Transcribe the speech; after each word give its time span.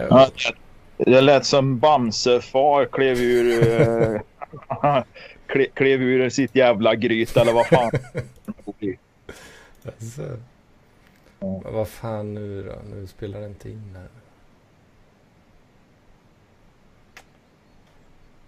det, 0.00 0.08
Ja, 0.10 0.30
det 0.96 1.20
lät 1.20 1.46
som 1.46 1.78
Bamse-far 1.78 2.86
klev 2.86 3.18
ur, 3.18 3.80
eh, 3.80 4.20
kle, 5.46 5.66
klev 5.74 6.02
ur 6.02 6.30
sitt 6.30 6.54
jävla 6.54 6.94
gryt 6.94 7.36
eller 7.36 7.52
vad 7.52 7.66
fan. 7.66 7.90
Alltså. 9.84 10.36
Men 11.40 11.62
vad 11.72 11.88
fan 11.88 12.34
nu 12.34 12.62
då? 12.62 12.96
Nu 12.96 13.06
spelar 13.06 13.40
det 13.40 13.46
inte 13.46 13.70
in 13.70 13.96
här. 13.96 14.08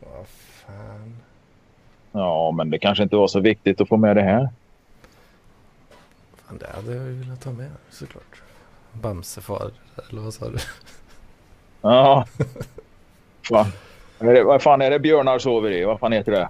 Vad 0.00 0.26
fan. 0.26 1.16
Ja, 2.12 2.50
men 2.50 2.70
det 2.70 2.78
kanske 2.78 3.02
inte 3.02 3.16
var 3.16 3.28
så 3.28 3.40
viktigt 3.40 3.80
att 3.80 3.88
få 3.88 3.96
med 3.96 4.16
det 4.16 4.22
här. 4.22 4.48
Fan, 6.36 6.58
det 6.58 6.66
hade 6.74 6.94
jag 6.94 7.06
ju 7.06 7.12
velat 7.12 7.40
ta 7.40 7.50
med 7.52 7.70
såklart. 7.90 8.42
Bamsefar, 8.92 9.70
eller 10.10 10.22
vad 10.22 10.34
sa 10.34 10.48
du? 10.48 10.58
Ja. 11.82 12.26
Va? 13.50 13.66
Är 14.18 14.34
det, 14.34 14.42
vad 14.44 14.62
fan 14.62 14.82
är 14.82 14.90
det 14.90 14.98
björnar 14.98 15.38
sover 15.38 15.70
i? 15.70 15.84
Vad 15.84 16.00
fan 16.00 16.12
heter 16.12 16.32
det? 16.32 16.48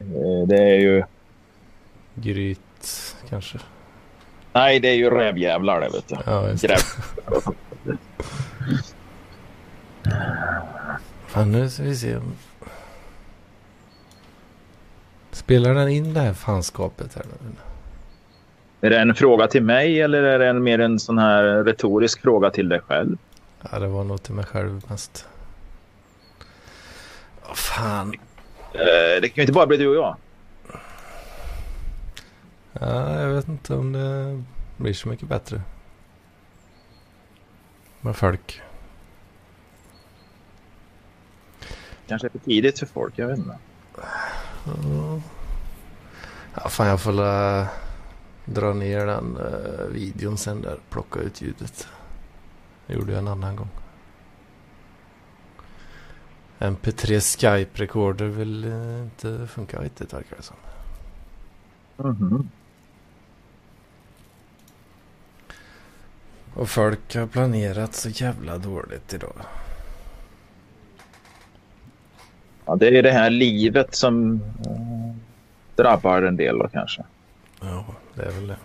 Eh, 0.00 0.46
Det 0.46 0.56
är 0.62 0.78
ju... 0.78 1.02
Gryt 2.14 3.16
kanske? 3.28 3.58
Nej, 4.52 4.80
det 4.80 4.88
är 4.88 4.94
ju 4.94 5.10
rävjävlar 5.10 5.80
det 5.80 5.88
vet 5.88 6.08
du. 6.08 6.16
Ja, 6.26 6.48
just 6.48 6.62
det. 6.62 6.68
Gräv. 6.68 6.78
Fan, 11.26 11.52
nu 11.52 11.68
ska 11.70 11.82
vi 11.82 11.96
se. 11.96 12.16
Spelar 15.30 15.74
den 15.74 15.88
in 15.88 16.14
det 16.14 16.20
här 16.20 16.32
fanskapet 16.32 17.14
här 17.14 17.24
nu? 17.42 17.50
Är 18.86 18.90
det 18.90 18.98
en 18.98 19.14
fråga 19.14 19.46
till 19.46 19.62
mig 19.62 20.00
eller 20.00 20.22
är 20.22 20.38
det 20.38 20.48
en, 20.48 20.62
mer 20.62 20.78
en 20.78 20.98
sån 20.98 21.18
här 21.18 21.64
retorisk 21.64 22.22
fråga 22.22 22.50
till 22.50 22.68
dig 22.68 22.80
själv? 22.80 23.16
Ja, 23.62 23.78
det 23.78 23.86
var 23.88 24.04
nog 24.04 24.22
till 24.22 24.34
mig 24.34 24.44
själv 24.44 24.84
mest. 24.88 25.26
Vad 27.48 27.56
fan. 27.58 28.14
Eh, 28.72 29.20
Det 29.22 29.28
kan 29.28 29.34
ju 29.36 29.42
inte 29.42 29.52
bara 29.52 29.66
bli 29.66 29.76
du 29.76 29.88
och 29.88 29.94
jag. 29.96 30.16
Ja, 32.72 33.20
jag 33.20 33.28
vet 33.28 33.48
inte 33.48 33.74
om 33.74 33.92
det 33.92 34.42
blir 34.76 34.92
så 34.94 35.08
mycket 35.08 35.28
bättre. 35.28 35.62
Med 38.00 38.16
folk. 38.16 38.60
Kanske 42.08 42.26
är 42.26 42.30
för 42.30 42.38
tidigt 42.38 42.78
för 42.78 42.86
folk, 42.86 43.18
jag 43.18 43.26
vet 43.26 43.38
inte. 43.38 43.58
Ja. 46.54 46.68
Fan 46.68 46.86
jag 46.86 47.00
får 47.00 47.12
la 47.12 47.66
dra 48.44 48.72
ner 48.72 49.06
den 49.06 49.36
eh, 49.36 49.84
videon 49.86 50.38
sen 50.38 50.62
där. 50.62 50.78
Plocka 50.90 51.20
ut 51.20 51.40
ljudet. 51.42 51.88
Det 52.90 52.96
gjorde 52.96 53.12
jag 53.12 53.18
en 53.18 53.28
annan 53.28 53.56
gång. 53.56 53.68
MP3 56.58 57.20
Skype 57.20 57.82
Recorder 57.82 58.26
vill 58.26 58.64
eh, 58.64 59.02
inte 59.02 59.46
funka 59.46 59.82
riktigt 59.82 60.12
verkar 60.12 60.36
det 60.36 60.42
som. 60.42 60.56
Mhm. 61.96 62.50
Och 66.54 66.68
folk 66.68 67.14
har 67.14 67.26
planerat 67.26 67.94
så 67.94 68.08
jävla 68.08 68.58
dåligt 68.58 69.14
idag. 69.14 69.36
Ja, 72.66 72.76
det 72.76 72.98
är 72.98 73.02
det 73.02 73.12
här 73.12 73.30
livet 73.30 73.94
som 73.94 74.32
eh, 74.66 75.14
drabbar 75.76 76.22
en 76.22 76.36
del 76.36 76.58
då 76.58 76.68
kanske. 76.68 77.04
Ja, 77.60 77.84
det 78.14 78.22
är 78.22 78.30
väl 78.30 78.46
det. 78.46 78.56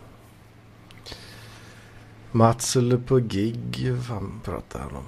Mats 2.35 2.75
eller 2.75 2.97
på 2.97 3.19
gig, 3.19 3.93
fan 4.07 4.41
pratar 4.43 4.79
han 4.79 4.95
om? 4.95 5.03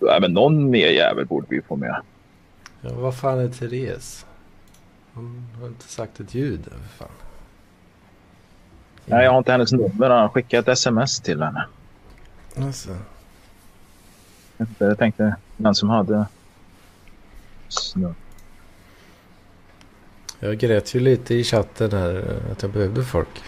Ja, 0.00 0.18
men 0.20 0.32
någon 0.32 0.70
mer 0.70 0.88
jävel 0.88 1.26
borde 1.26 1.46
vi 1.50 1.62
få 1.62 1.76
med. 1.76 2.02
Ja, 2.80 2.94
vad 2.94 3.16
fan 3.16 3.38
är 3.38 3.48
Therese? 3.48 4.26
Hon 5.14 5.46
har 5.60 5.66
inte 5.66 5.88
sagt 5.88 6.20
ett 6.20 6.34
ljud 6.34 6.64
för 6.64 6.88
fan. 6.96 7.14
Nej, 9.06 9.24
jag 9.24 9.30
har 9.30 9.38
inte 9.38 9.52
hennes 9.52 9.72
nummer. 9.72 10.10
Han 10.10 10.30
skickade 10.30 10.72
ett 10.72 10.78
sms 10.78 11.20
till 11.20 11.42
henne. 11.42 11.66
Alltså, 12.56 12.96
Jag 14.78 14.98
tänkte 14.98 15.36
den 15.56 15.74
som 15.74 15.88
hade... 15.88 16.26
Snö. 17.68 18.12
jag 20.38 20.58
grät 20.58 20.94
ju 20.94 21.00
lite 21.00 21.34
i 21.34 21.44
chatten 21.44 21.92
här 21.92 22.40
att 22.52 22.62
jag 22.62 22.70
behövde 22.70 23.04
folk. 23.04 23.42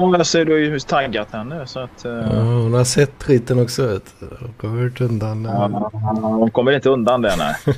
Ja, 0.00 0.16
jag 0.16 0.26
ser 0.26 0.44
du 0.44 0.70
har 0.70 0.78
taggat 0.78 1.32
henne 1.32 1.66
så 1.66 1.80
att... 1.80 2.04
eh, 2.04 2.10
Ja, 2.12 2.42
hon 2.42 2.74
har 2.74 2.84
sett 2.84 3.22
skiten 3.22 3.62
också 3.62 3.86
vet 3.86 4.14
du. 4.20 4.26
Och 4.26 4.62
har 4.70 4.76
hört 4.78 5.00
undan. 5.00 5.46
eh, 5.46 5.52
ja, 5.52 5.90
hon 6.22 6.50
kommer 6.50 6.72
inte 6.72 6.88
undan 6.88 7.22
det, 7.22 7.36
nej. 7.36 7.54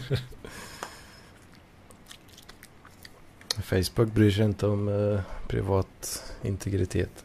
Facebook 3.63 4.13
bryr 4.15 4.31
sig 4.31 4.45
inte 4.45 4.67
om 4.67 4.89
eh, 4.89 5.21
privat 5.49 6.23
integritet. 6.43 7.25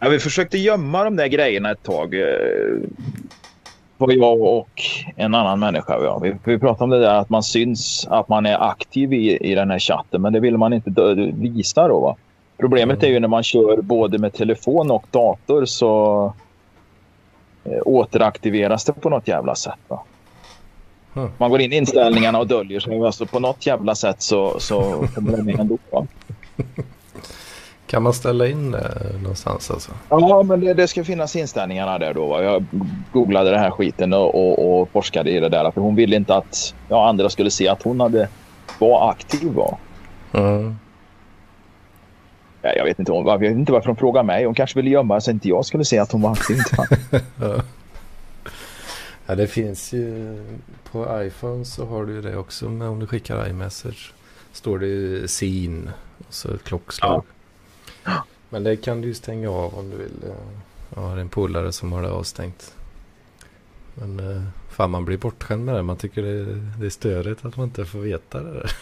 Ja, 0.00 0.08
vi 0.08 0.18
försökte 0.18 0.58
gömma 0.58 1.04
de 1.04 1.16
där 1.16 1.26
grejerna 1.26 1.70
ett 1.70 1.82
tag. 1.82 2.14
eh, 2.14 2.76
Var 3.98 4.12
jag 4.12 4.40
och 4.40 4.82
en 5.16 5.34
annan 5.34 5.58
människa. 5.60 5.98
Ja. 6.02 6.18
Vi, 6.18 6.36
vi 6.44 6.58
pratade 6.58 6.84
om 6.84 6.90
det 6.90 6.98
där 7.00 7.14
att 7.14 7.28
man 7.28 7.42
syns 7.42 8.06
att 8.10 8.28
man 8.28 8.46
är 8.46 8.70
aktiv 8.70 9.12
i, 9.12 9.36
i 9.50 9.54
den 9.54 9.70
här 9.70 9.78
chatten. 9.78 10.22
Men 10.22 10.32
det 10.32 10.40
vill 10.40 10.56
man 10.58 10.72
inte 10.72 10.90
visa 11.34 11.88
då. 11.88 12.00
Va? 12.00 12.16
Problemet 12.58 13.02
är 13.02 13.06
ju 13.06 13.20
när 13.20 13.28
man 13.28 13.42
kör 13.42 13.82
både 13.82 14.18
med 14.18 14.32
telefon 14.32 14.90
och 14.90 15.06
dator 15.10 15.64
så 15.64 16.24
eh, 17.64 17.78
återaktiveras 17.84 18.84
det 18.84 18.92
på 18.92 19.10
något 19.10 19.28
jävla 19.28 19.54
sätt. 19.54 19.78
Va? 19.88 20.02
Man 21.38 21.50
går 21.50 21.60
in 21.60 21.72
i 21.72 21.76
inställningarna 21.76 22.38
och 22.38 22.46
döljer 22.46 22.80
sig. 22.80 23.02
Alltså 23.02 23.26
på 23.26 23.40
något 23.40 23.66
jävla 23.66 23.94
sätt 23.94 24.22
så, 24.22 24.60
så 24.60 25.06
kommer 25.14 25.36
det 25.36 25.42
med 25.42 25.60
ändå. 25.60 25.78
Va? 25.90 26.06
Kan 27.86 28.02
man 28.02 28.12
ställa 28.12 28.46
in 28.46 28.70
det 28.70 29.12
någonstans 29.22 29.70
alltså? 29.70 29.92
Ja, 30.08 30.42
men 30.42 30.60
det, 30.60 30.74
det 30.74 30.88
ska 30.88 31.04
finnas 31.04 31.36
inställningarna 31.36 31.98
där 31.98 32.14
då. 32.14 32.26
va. 32.26 32.42
Jag 32.42 32.64
googlade 33.12 33.50
den 33.50 33.60
här 33.60 33.70
skiten 33.70 34.12
och, 34.12 34.34
och, 34.34 34.80
och 34.80 34.88
forskade 34.88 35.30
i 35.30 35.40
det 35.40 35.48
där. 35.48 35.70
För 35.70 35.80
hon 35.80 35.94
ville 35.94 36.16
inte 36.16 36.34
att 36.34 36.74
ja, 36.88 37.08
andra 37.08 37.30
skulle 37.30 37.50
se 37.50 37.68
att 37.68 37.82
hon 37.82 38.00
hade 38.00 38.28
var 38.78 39.10
aktiv. 39.10 39.52
Va? 39.52 39.78
Ja. 40.32 40.72
Ja, 42.66 42.72
jag, 42.76 42.84
vet 42.84 42.98
inte, 42.98 43.12
om- 43.12 43.26
jag 43.26 43.38
vet 43.38 43.50
inte 43.52 43.72
varför 43.72 43.86
hon 43.86 43.96
frågade 43.96 44.26
mig. 44.26 44.44
Hon 44.44 44.54
kanske 44.54 44.78
ville 44.78 44.90
gömma 44.90 45.20
så 45.20 45.30
inte 45.30 45.48
jag 45.48 45.66
skulle 45.66 45.84
se 45.84 45.98
att 45.98 46.12
hon 46.12 46.22
var 46.22 46.32
aktiv. 46.32 46.58
Ja. 47.40 47.62
ja, 49.26 49.34
det 49.34 49.46
finns 49.46 49.92
ju 49.92 50.36
på 50.92 51.22
iPhone 51.22 51.64
så 51.64 51.86
har 51.86 52.04
du 52.06 52.12
ju 52.12 52.22
det 52.22 52.36
också. 52.36 52.68
Men 52.68 52.88
om 52.88 52.98
du 53.00 53.06
skickar 53.06 53.48
iMessage 53.48 54.12
står 54.52 54.78
det 54.78 54.86
ju 54.86 55.28
sin 55.28 55.90
och 56.28 56.34
så 56.34 56.54
ett 56.54 56.64
klockslag. 56.64 57.24
Men 58.48 58.64
det 58.64 58.76
kan 58.76 59.00
du 59.00 59.08
ju 59.08 59.14
stänga 59.14 59.50
av 59.50 59.74
om 59.78 59.90
du 59.90 59.96
vill. 59.96 60.32
Jag 60.94 61.02
har 61.02 61.16
en 61.16 61.28
polare 61.28 61.72
som 61.72 61.92
har 61.92 62.02
det 62.02 62.10
avstängt. 62.10 62.74
Men 63.94 64.20
eh, 64.30 64.42
fan 64.70 64.90
man 64.90 65.04
blir 65.04 65.18
bortskämd 65.18 65.64
med 65.64 65.74
det. 65.74 65.82
Man 65.82 65.96
tycker 65.96 66.22
det, 66.22 66.44
det 66.80 66.86
är 66.86 66.90
störigt 66.90 67.44
att 67.44 67.56
man 67.56 67.64
inte 67.66 67.84
får 67.84 67.98
veta 67.98 68.42
det 68.42 68.52
där. 68.52 68.72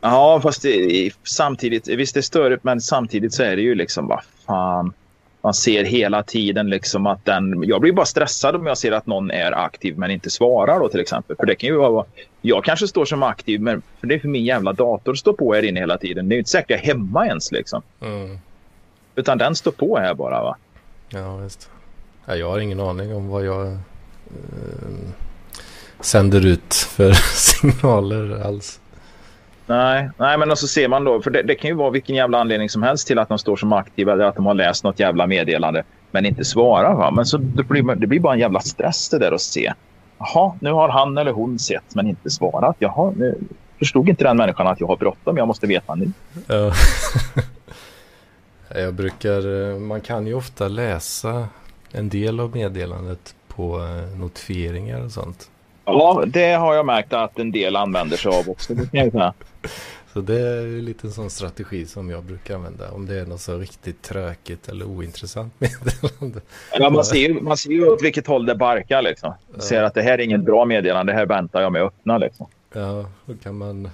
Ja, 0.00 0.40
fast 0.42 0.62
det, 0.62 1.10
samtidigt. 1.24 1.88
Visst 1.88 2.14
det 2.14 2.20
är 2.20 2.22
störigt, 2.22 2.64
men 2.64 2.80
samtidigt 2.80 3.34
så 3.34 3.42
är 3.42 3.56
det 3.56 3.62
ju 3.62 3.74
liksom 3.74 4.06
vad 4.06 4.20
fan. 4.46 4.92
Man 5.40 5.54
ser 5.54 5.84
hela 5.84 6.22
tiden 6.22 6.70
liksom 6.70 7.06
att 7.06 7.24
den... 7.24 7.62
Jag 7.66 7.80
blir 7.80 7.92
bara 7.92 8.06
stressad 8.06 8.56
om 8.56 8.66
jag 8.66 8.78
ser 8.78 8.92
att 8.92 9.06
någon 9.06 9.30
är 9.30 9.52
aktiv 9.52 9.98
men 9.98 10.10
inte 10.10 10.30
svarar 10.30 10.80
då 10.80 10.88
till 10.88 11.00
exempel. 11.00 11.36
För 11.36 11.46
det 11.46 11.54
kan 11.54 11.68
ju 11.68 11.76
vara... 11.76 12.06
Jag 12.42 12.64
kanske 12.64 12.88
står 12.88 13.04
som 13.04 13.22
aktiv 13.22 13.60
men 13.60 13.82
för 14.00 14.06
det 14.06 14.14
är 14.14 14.18
för 14.18 14.28
min 14.28 14.44
jävla 14.44 14.72
dator 14.72 15.14
står 15.14 15.32
på 15.32 15.54
här 15.54 15.62
inne 15.62 15.80
hela 15.80 15.98
tiden. 15.98 16.28
Det 16.28 16.32
är 16.32 16.36
ju 16.36 16.38
inte 16.38 16.50
säkert 16.50 16.70
jag 16.70 16.80
är 16.80 16.84
hemma 16.84 17.26
ens 17.26 17.52
liksom. 17.52 17.82
Mm. 18.00 18.38
Utan 19.14 19.38
den 19.38 19.56
står 19.56 19.70
på 19.70 19.98
här 19.98 20.14
bara 20.14 20.42
va. 20.42 20.56
Ja, 21.08 21.36
visst. 21.36 21.70
Ja, 22.26 22.36
jag 22.36 22.50
har 22.50 22.58
ingen 22.58 22.80
aning 22.80 23.14
om 23.14 23.28
vad 23.28 23.44
jag 23.44 23.66
eh, 23.66 23.78
sänder 26.00 26.46
ut 26.46 26.74
för 26.74 27.12
signaler 27.34 28.46
alls. 28.46 28.80
Nej, 29.66 30.10
nej 30.16 30.38
men 30.38 30.56
så 30.56 30.68
ser 30.68 30.88
man 30.88 31.04
då, 31.04 31.22
för 31.22 31.30
det, 31.30 31.42
det 31.42 31.54
kan 31.54 31.70
ju 31.70 31.76
vara 31.76 31.90
vilken 31.90 32.16
jävla 32.16 32.38
anledning 32.38 32.70
som 32.70 32.82
helst 32.82 33.06
till 33.06 33.18
att 33.18 33.28
de 33.28 33.38
står 33.38 33.56
som 33.56 33.72
aktiva 33.72 34.12
eller 34.12 34.24
att 34.24 34.36
de 34.36 34.46
har 34.46 34.54
läst 34.54 34.84
något 34.84 35.00
jävla 35.00 35.26
meddelande 35.26 35.84
men 36.10 36.26
inte 36.26 36.44
svarar. 36.44 36.94
Va? 36.94 37.10
Men 37.10 37.26
så 37.26 37.38
det 37.38 37.62
blir, 37.62 37.94
det 37.94 38.06
blir 38.06 38.20
bara 38.20 38.34
en 38.34 38.40
jävla 38.40 38.60
stress 38.60 39.08
det 39.08 39.18
där 39.18 39.32
att 39.32 39.40
se. 39.40 39.72
Jaha, 40.18 40.52
nu 40.60 40.72
har 40.72 40.88
han 40.88 41.18
eller 41.18 41.32
hon 41.32 41.58
sett 41.58 41.94
men 41.94 42.06
inte 42.06 42.30
svarat. 42.30 42.76
Jaha, 42.78 43.12
nu 43.16 43.38
förstod 43.78 44.08
inte 44.08 44.24
den 44.24 44.36
människan 44.36 44.66
att 44.66 44.80
jag 44.80 44.86
har 44.86 44.96
bråttom. 44.96 45.36
Jag 45.36 45.48
måste 45.48 45.66
veta 45.66 45.94
nu. 45.94 46.12
Ja. 46.46 46.72
jag 48.80 48.94
brukar, 48.94 49.78
man 49.78 50.00
kan 50.00 50.26
ju 50.26 50.34
ofta 50.34 50.68
läsa 50.68 51.48
en 51.92 52.08
del 52.08 52.40
av 52.40 52.54
meddelandet 52.56 53.34
på 53.48 53.78
eh, 53.78 54.18
notifieringar 54.18 55.04
och 55.04 55.12
sånt. 55.12 55.50
Ja, 55.86 56.24
det 56.26 56.52
har 56.52 56.74
jag 56.74 56.86
märkt 56.86 57.12
att 57.12 57.38
en 57.38 57.52
del 57.52 57.76
använder 57.76 58.16
sig 58.16 58.32
av 58.32 58.50
också. 58.50 58.74
Så 60.12 60.22
det 60.22 60.40
är 60.40 60.82
lite 60.82 61.06
en 61.06 61.12
sån 61.12 61.30
strategi 61.30 61.86
som 61.86 62.10
jag 62.10 62.24
brukar 62.24 62.54
använda. 62.54 62.90
Om 62.90 63.06
det 63.06 63.20
är 63.20 63.26
något 63.26 63.40
så 63.40 63.58
riktigt 63.58 64.02
tråkigt 64.02 64.68
eller 64.68 64.84
ointressant 64.84 65.54
meddelande. 65.58 66.40
Ja, 66.72 66.90
man, 66.90 67.04
ser 67.04 67.16
ju, 67.16 67.40
man 67.40 67.56
ser 67.56 67.70
ju 67.70 67.88
åt 67.88 68.02
vilket 68.02 68.26
håll 68.26 68.46
det 68.46 68.54
barkar. 68.54 69.02
Liksom. 69.02 69.34
Man 69.52 69.60
ser 69.60 69.82
att 69.82 69.94
det 69.94 70.02
här 70.02 70.12
är 70.12 70.18
inget 70.18 70.44
bra 70.44 70.64
meddelande. 70.64 71.12
Det 71.12 71.16
här 71.16 71.26
väntar 71.26 71.62
jag 71.62 71.72
med 71.72 71.82
att 71.82 71.86
öppna. 71.86 72.18
Liksom. 72.18 72.46
Ja, 72.72 73.06
då 73.26 73.34
kan 73.42 73.58
man... 73.58 73.90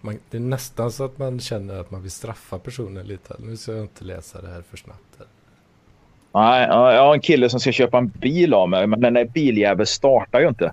man... 0.00 0.18
Det 0.30 0.36
är 0.36 0.40
nästan 0.40 0.92
så 0.92 1.04
att 1.04 1.18
man 1.18 1.40
känner 1.40 1.80
att 1.80 1.90
man 1.90 2.02
vill 2.02 2.10
straffa 2.10 2.58
personen 2.58 3.06
lite. 3.06 3.34
Nu 3.38 3.56
ska 3.56 3.72
jag 3.72 3.80
inte 3.80 4.04
läsa 4.04 4.40
det 4.40 4.48
här 4.48 4.62
för 4.70 4.76
snabbt. 4.76 5.18
Här. 5.18 5.26
Nej, 6.32 6.68
jag 6.68 7.02
har 7.02 7.14
en 7.14 7.20
kille 7.20 7.50
som 7.50 7.60
ska 7.60 7.72
köpa 7.72 7.98
en 7.98 8.08
bil 8.08 8.54
av 8.54 8.68
mig, 8.68 8.86
men 8.86 9.00
den 9.00 9.14
där 9.14 9.24
biljäveln 9.24 9.86
startar 9.86 10.40
ju 10.40 10.48
inte. 10.48 10.72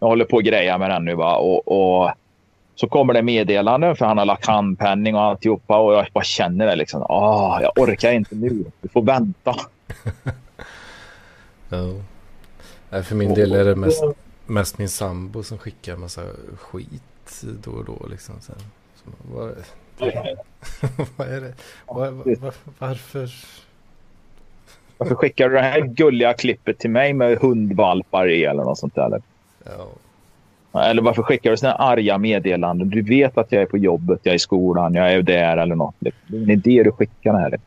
Jag 0.00 0.08
håller 0.08 0.24
på 0.24 0.38
att 0.38 0.44
greja 0.44 0.78
med 0.78 0.90
den 0.90 1.04
nu. 1.04 1.14
Va? 1.14 1.36
Och, 1.36 1.68
och 1.68 2.10
så 2.74 2.88
kommer 2.88 3.14
det 3.14 3.22
meddelande 3.22 3.94
för 3.94 4.06
han 4.06 4.18
har 4.18 4.24
lagt 4.24 4.46
handpenning 4.46 5.14
och 5.14 5.22
alltihopa 5.22 5.78
och 5.78 5.94
jag 5.94 6.06
bara 6.12 6.24
känner 6.24 6.66
det 6.66 6.76
liksom. 6.76 7.06
Åh, 7.08 7.58
jag 7.62 7.78
orkar 7.78 8.12
inte 8.12 8.34
nu. 8.34 8.64
Du 8.80 8.88
får 8.88 9.02
vänta. 9.02 9.54
ja. 11.68 13.02
För 13.02 13.14
min 13.14 13.34
del 13.34 13.52
är 13.52 13.64
det 13.64 13.76
mest, 13.76 14.04
mest 14.46 14.78
min 14.78 14.88
sambo 14.88 15.42
som 15.42 15.58
skickar 15.58 15.96
massa 15.96 16.22
skit 16.58 17.42
då 17.64 17.70
och 17.70 17.84
då. 17.84 18.06
Liksom. 18.10 18.34
Så, 18.40 18.52
vad, 19.32 19.54
vad 21.16 21.28
är 21.28 21.40
det? 21.40 21.54
Var, 21.86 22.10
var, 22.10 22.54
varför? 22.78 23.30
Varför 24.98 25.14
skickar 25.14 25.48
du 25.48 25.54
det 25.54 25.62
här 25.62 25.80
gulliga 25.80 26.34
klippet 26.34 26.78
till 26.78 26.90
mig 26.90 27.12
med 27.12 27.38
hundvalpar 27.38 28.30
i 28.30 28.44
eller 28.44 28.64
något 28.64 28.78
sånt 28.78 28.94
där? 28.94 29.22
Ja. 29.64 29.88
Eller 30.80 31.02
varför 31.02 31.22
skickar 31.22 31.50
du 31.50 31.56
sådana 31.56 31.76
arga 31.76 32.18
meddelanden? 32.18 32.90
Du 32.90 33.02
vet 33.02 33.38
att 33.38 33.52
jag 33.52 33.62
är 33.62 33.66
på 33.66 33.78
jobbet, 33.78 34.20
jag 34.22 34.32
är 34.32 34.36
i 34.36 34.38
skolan, 34.38 34.94
jag 34.94 35.12
är 35.12 35.22
där 35.22 35.56
eller 35.56 35.74
något. 35.74 35.94
Det 35.98 36.08
är 36.08 36.36
ingen 36.36 36.50
idé 36.50 36.82
du 36.82 36.92
skickar 36.92 37.32
det 37.32 37.38
här. 37.38 37.60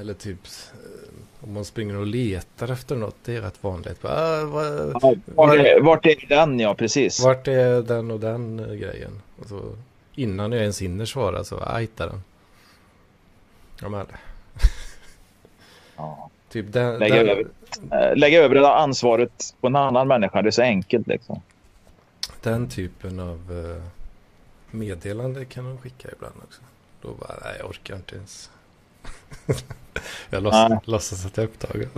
Eller 0.00 0.14
typ 0.14 0.38
eh, 0.72 1.44
om 1.48 1.52
man 1.54 1.64
springer 1.64 1.96
och 1.96 2.06
letar 2.06 2.72
efter 2.72 2.96
något. 2.96 3.16
Det 3.24 3.36
är 3.36 3.40
rätt 3.40 3.64
vanligt. 3.64 4.04
Ah, 4.04 4.44
var, 4.44 4.64
ja, 5.02 5.14
vart, 5.24 5.58
är, 5.58 5.80
vart 5.80 6.06
är 6.06 6.28
den? 6.28 6.60
Ja, 6.60 6.74
precis. 6.74 7.24
Vart 7.24 7.48
är 7.48 7.82
den 7.82 8.10
och 8.10 8.20
den 8.20 8.58
eh, 8.58 8.66
grejen? 8.66 9.22
Alltså, 9.38 9.76
innan 10.14 10.52
jag 10.52 10.60
ens 10.60 10.82
hinner 10.82 11.04
svara 11.04 11.44
så 11.44 11.62
jag 11.66 11.80
hittar 11.80 12.06
den. 12.06 12.22
Ja, 13.80 13.88
men. 13.88 14.06
ja. 15.96 16.30
Typ 16.48 16.72
den, 16.72 16.98
lägga, 16.98 17.14
den... 17.14 17.28
Över, 17.28 17.46
äh, 18.10 18.16
lägga 18.16 18.38
över 18.38 18.54
det 18.54 18.74
ansvaret 18.74 19.54
på 19.60 19.66
en 19.66 19.76
annan 19.76 20.08
människa. 20.08 20.42
Det 20.42 20.48
är 20.48 20.50
så 20.50 20.62
enkelt 20.62 21.06
liksom. 21.06 21.42
Den 22.42 22.68
typen 22.68 23.20
av 23.20 23.52
uh, 23.52 23.82
meddelande 24.70 25.44
kan 25.44 25.64
de 25.64 25.78
skicka 25.78 26.08
ibland 26.12 26.34
också. 26.44 26.60
Då 27.02 27.08
bara, 27.14 27.34
nej 27.44 27.56
jag 27.58 27.70
orkar 27.70 27.96
inte 27.96 28.16
ens. 28.16 28.50
jag 30.30 30.42
låtsas, 30.42 30.86
låtsas 30.86 31.26
att 31.26 31.36
jag 31.36 31.44
är 31.44 31.48
upptagen. 31.48 31.88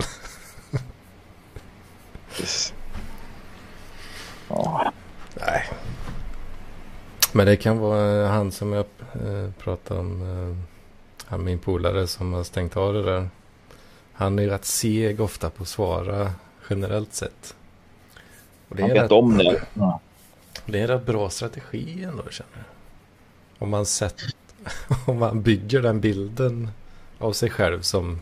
oh. 4.49 4.89
Nej. 5.39 5.69
Men 7.31 7.45
det 7.45 7.55
kan 7.55 7.77
vara 7.77 8.27
han 8.27 8.51
som 8.51 8.73
jag 8.73 8.85
pratade 9.57 9.99
om. 9.99 10.65
Han 11.25 11.43
min 11.43 11.59
polare 11.59 12.07
som 12.07 12.33
har 12.33 12.43
stängt 12.43 12.77
av 12.77 12.93
det 12.93 13.03
där. 13.03 13.29
Han 14.21 14.39
är 14.39 14.47
rätt 14.47 14.65
seg 14.65 15.21
ofta 15.21 15.49
på 15.49 15.63
att 15.63 15.69
svara 15.69 16.31
generellt 16.69 17.13
sett. 17.13 17.55
Och 18.67 18.75
det 18.75 18.81
han 18.81 18.91
vet 18.91 19.03
rätt, 19.03 19.11
om 19.11 19.37
det. 19.37 19.61
Ja. 19.73 19.99
Det 20.65 20.77
är 20.77 20.81
en 20.81 20.87
rätt 20.87 21.05
bra 21.05 21.29
strategi 21.29 22.03
ändå 22.03 22.23
känner 22.29 22.51
jag. 22.53 22.63
Om 23.63 23.69
man, 23.69 23.85
sett, 23.85 24.21
om 25.07 25.19
man 25.19 25.41
bygger 25.41 25.81
den 25.81 26.01
bilden 26.01 26.69
av 27.19 27.33
sig 27.33 27.49
själv 27.49 27.81
som 27.81 28.21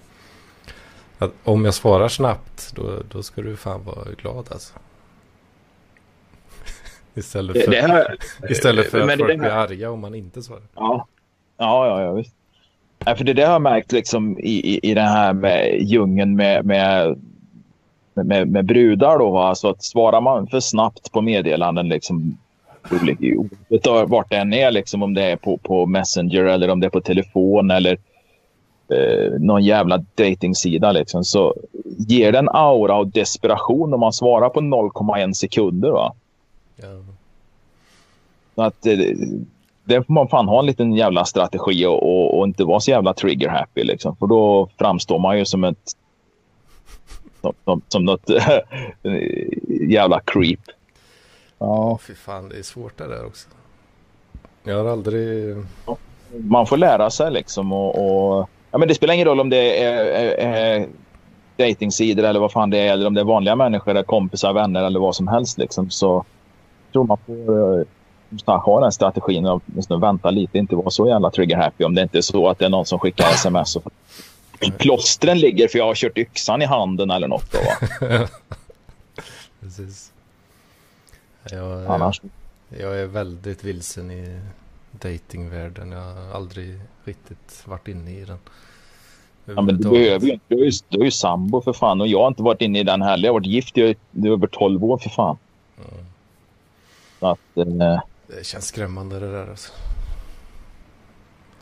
att 1.17 1.31
om 1.43 1.65
jag 1.65 1.73
svarar 1.73 2.07
snabbt 2.07 2.71
då, 2.75 3.01
då 3.09 3.23
ska 3.23 3.41
du 3.41 3.57
fan 3.57 3.83
vara 3.83 4.11
glad 4.11 4.47
alltså. 4.51 4.73
Istället 7.13 7.65
för, 7.65 7.71
det, 7.71 7.81
det 7.81 7.87
här, 7.87 8.17
istället 8.49 8.91
för 8.91 8.99
att 8.99 9.19
folk 9.19 9.39
blir 9.39 9.49
arga 9.49 9.91
om 9.91 9.99
man 9.99 10.15
inte 10.15 10.43
svarar. 10.43 10.63
Ja, 10.75 11.07
ja, 11.57 11.87
ja, 11.87 12.01
ja 12.01 12.11
visst. 12.13 12.38
Nej, 13.05 13.15
för 13.15 13.23
det 13.23 13.33
där 13.33 13.45
har 13.45 13.53
jag 13.53 13.61
märkt 13.61 13.91
liksom 13.91 14.39
i, 14.39 14.75
i, 14.75 14.91
i 14.91 14.93
den 14.93 15.07
här 15.07 15.33
med 15.33 15.81
djungeln 15.81 16.35
med, 16.35 16.65
med, 16.65 17.19
med, 18.13 18.47
med 18.47 18.65
brudar. 18.65 19.19
Då, 19.19 19.31
va? 19.31 19.55
Så 19.55 19.69
att 19.69 19.83
svarar 19.83 20.21
man 20.21 20.47
för 20.47 20.59
snabbt 20.59 21.11
på 21.11 21.21
meddelanden 21.21 21.89
liksom, 21.89 22.37
oavsett 22.91 24.09
vart 24.09 24.29
det 24.29 24.37
än 24.37 24.53
är, 24.53 24.71
liksom, 24.71 25.03
om 25.03 25.13
det 25.13 25.23
är 25.23 25.35
på, 25.35 25.57
på 25.57 25.85
Messenger 25.85 26.43
eller 26.43 26.69
om 26.69 26.79
det 26.79 26.87
är 26.87 26.89
på 26.89 27.01
telefon 27.01 27.71
eller 27.71 27.97
eh, 28.89 29.39
någon 29.39 29.63
jävla 29.63 30.05
dejtingsida 30.15 30.91
liksom, 30.91 31.23
så 31.23 31.55
ger 31.97 32.31
det 32.31 32.39
en 32.39 32.49
aura 32.49 32.93
av 32.93 33.11
desperation 33.11 33.93
om 33.93 33.99
man 33.99 34.13
svarar 34.13 34.49
på 34.49 34.59
0,1 34.59 35.33
sekunder. 35.33 35.91
Va? 35.91 36.13
Ja. 36.75 36.87
Så 38.55 38.61
att, 38.61 38.85
eh, 38.85 38.97
det 39.89 40.03
får 40.03 40.13
man 40.13 40.27
fan 40.27 40.47
ha 40.47 40.59
en 40.59 40.65
liten 40.65 40.93
jävla 40.93 41.25
strategi 41.25 41.85
och, 41.85 42.03
och, 42.03 42.39
och 42.39 42.47
inte 42.47 42.63
vara 42.63 42.79
så 42.79 42.91
jävla 42.91 43.13
trigger 43.13 43.49
happy. 43.49 43.83
Liksom. 43.83 44.15
För 44.15 44.27
då 44.27 44.69
framstår 44.77 45.19
man 45.19 45.37
ju 45.37 45.45
som 45.45 45.63
ett 45.63 45.77
som, 47.41 47.53
som, 47.65 47.81
som 47.87 48.05
något 48.05 48.29
jävla 49.89 50.19
creep. 50.25 50.59
Ja, 51.59 51.99
fy 52.01 52.15
fan 52.15 52.49
det 52.49 52.57
är 52.57 52.63
svårt 52.63 52.97
det 52.97 53.07
där 53.07 53.25
också. 53.25 53.47
Jag 54.63 54.83
har 54.83 54.91
aldrig... 54.91 55.55
Man 56.31 56.65
får 56.67 56.77
lära 56.77 57.09
sig 57.09 57.31
liksom 57.31 57.73
och, 57.73 57.89
och... 57.89 58.49
ja, 58.71 58.77
men 58.77 58.87
det 58.87 58.95
spelar 58.95 59.13
ingen 59.13 59.27
roll 59.27 59.39
om 59.39 59.49
det 59.49 59.83
är, 59.83 60.05
är, 60.05 60.31
är 60.37 60.87
datingsidor 61.57 62.23
eller 62.23 62.39
vad 62.39 62.51
fan 62.51 62.69
det 62.69 62.77
är 62.77 62.93
eller 62.93 63.07
om 63.07 63.13
det 63.13 63.21
är 63.21 63.25
vanliga 63.25 63.55
människor, 63.55 63.91
eller 63.91 64.03
kompisar, 64.03 64.53
vänner 64.53 64.83
eller 64.83 64.99
vad 64.99 65.15
som 65.15 65.27
helst 65.27 65.57
liksom. 65.57 65.89
Så 65.89 66.25
jag 66.85 66.93
tror 66.93 67.03
man 67.03 67.17
får 67.25 67.85
ha 68.45 68.79
den 68.79 68.91
strategin 68.91 69.45
och 69.45 69.63
vänta 69.89 70.31
lite, 70.31 70.57
inte 70.57 70.75
vara 70.75 70.89
så 70.89 71.07
jävla 71.07 71.31
trigger 71.31 71.57
happy 71.57 71.83
om 71.83 71.95
det 71.95 72.01
inte 72.01 72.17
är 72.17 72.21
så 72.21 72.49
att 72.49 72.59
det 72.59 72.65
är 72.65 72.69
någon 72.69 72.85
som 72.85 72.99
skickar 72.99 73.25
sms 73.33 73.75
och 73.75 73.91
plåstren 74.77 75.39
ligger 75.39 75.67
för 75.67 75.77
jag 75.77 75.85
har 75.85 75.95
kört 75.95 76.17
yxan 76.17 76.61
i 76.61 76.65
handen 76.65 77.11
eller 77.11 77.27
något. 77.27 77.51
Då? 77.51 77.59
Precis. 79.59 80.11
Jag, 81.51 81.85
Annars. 81.85 82.21
jag 82.79 82.99
är 82.99 83.05
väldigt 83.05 83.63
vilsen 83.63 84.11
i 84.11 84.39
datingvärlden. 84.91 85.91
Jag 85.91 85.99
har 85.99 86.35
aldrig 86.35 86.79
riktigt 87.03 87.63
varit 87.65 87.87
inne 87.87 88.11
i 88.11 88.25
den. 88.25 88.37
Ja, 89.45 89.61
men 89.61 89.77
du 89.77 89.89
behöver 89.89 90.27
ju 90.27 90.33
inte. 90.33 90.45
Du 90.47 90.61
är 90.61 90.65
ju, 90.65 90.71
du 90.89 90.99
är 90.99 91.05
ju 91.05 91.11
sambo 91.11 91.61
för 91.61 91.73
fan 91.73 92.01
och 92.01 92.07
jag 92.07 92.19
har 92.19 92.27
inte 92.27 92.43
varit 92.43 92.61
inne 92.61 92.79
i 92.79 92.83
den 92.83 93.01
heller. 93.01 93.23
Jag 93.25 93.33
har 93.33 93.39
varit 93.39 93.47
gift 93.47 93.77
i 93.77 93.95
över 94.25 94.47
12 94.47 94.83
år 94.83 94.97
för 94.97 95.09
fan. 95.09 95.37
Mm. 95.77 96.05
Så 97.19 97.27
att, 97.27 97.57
eh, 97.57 98.01
det 98.37 98.45
känns 98.45 98.65
skrämmande 98.67 99.19
det 99.19 99.31
där 99.31 99.49
alltså. 99.49 99.71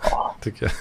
Ja. 0.03 0.36
Tycker 0.41 0.65
jag. 0.65 0.71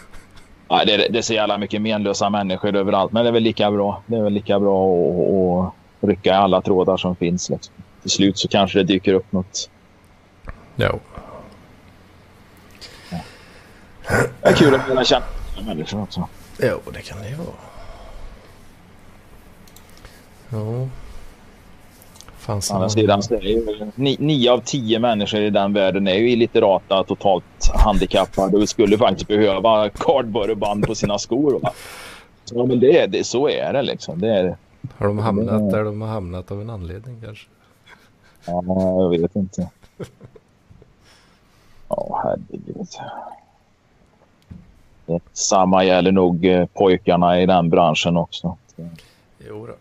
Ja, 0.69 0.85
det, 0.85 0.97
det 0.97 1.19
är 1.19 1.23
så 1.23 1.35
jävla 1.35 1.59
mycket 1.59 1.83
menlösa 1.83 2.31
människor 2.31 2.77
överallt. 2.77 3.13
Men 3.13 3.23
det 3.23 3.29
är 3.29 3.33
väl 3.33 3.43
lika 3.43 3.71
bra. 3.71 4.03
Det 4.07 4.17
är 4.17 4.23
väl 4.23 4.33
lika 4.33 4.61
bra 4.61 4.87
att, 4.87 5.75
att 6.03 6.09
rycka 6.09 6.31
i 6.31 6.37
alla 6.37 6.61
trådar 6.61 6.97
som 6.97 7.17
finns. 7.17 7.51
Liksom. 7.51 7.75
Till 8.03 8.11
slut 8.11 8.39
så 8.39 8.49
kanske 8.49 8.79
det 8.79 8.85
dyker 8.85 9.15
upp 9.15 9.33
något. 9.33 9.71
Ja. 10.77 10.99
Det 14.43 14.49
är 14.49 14.55
kul 14.55 14.75
att 14.75 14.89
lära 14.89 15.05
känna 15.05 15.25
människor 15.67 16.03
också. 16.03 16.29
Jo, 16.63 16.81
det 16.93 17.03
kan 17.03 17.19
det 17.19 17.29
ju 17.29 17.35
vara. 17.35 17.49
Ja. 20.49 20.89
Fanns 22.47 22.71
Å 22.71 22.75
andra 22.75 22.89
sidan 22.89 23.23
så 23.23 23.35
är 23.35 23.41
ju 23.41 24.17
nio 24.19 24.53
av 24.53 24.61
tio 24.65 24.99
människor 24.99 25.41
i 25.41 25.51
den 25.51 25.73
världen 25.73 26.09
är 26.09 26.15
ju 26.15 26.31
illiterata, 26.31 27.05
totalt 27.05 27.71
handikappade 27.75 28.57
och 28.57 28.69
skulle 28.69 28.99
faktiskt 28.99 29.29
behöva 29.29 29.91
kardborreband 29.91 30.87
på 30.87 30.95
sina 30.95 31.19
skor. 31.19 31.61
Va? 31.63 31.73
Så, 32.45 32.67
men 32.67 32.81
det, 32.81 33.07
det, 33.07 33.25
så 33.25 33.49
är 33.49 33.73
det 33.73 33.83
liksom. 33.83 34.21
Det 34.21 34.29
är, 34.29 34.57
har 34.97 35.07
de 35.07 35.19
hamnat 35.19 35.71
där 35.71 35.85
de 35.85 36.01
har 36.01 36.09
hamnat 36.09 36.51
av 36.51 36.61
en 36.61 36.71
anledning 36.71 37.21
kanske? 37.25 37.49
Ja, 38.47 38.63
jag 39.03 39.11
vet 39.11 39.37
inte. 39.37 39.69
Ja, 41.89 42.21
herregud. 42.25 42.89
Samma 45.33 45.85
gäller 45.85 46.13
nog 46.13 46.45
eh, 46.45 46.67
pojkarna 46.67 47.41
i 47.41 47.47
den 47.47 47.71
branschen 47.71 48.17
också. 48.17 48.57
Jo 49.49 49.67
då 49.67 49.73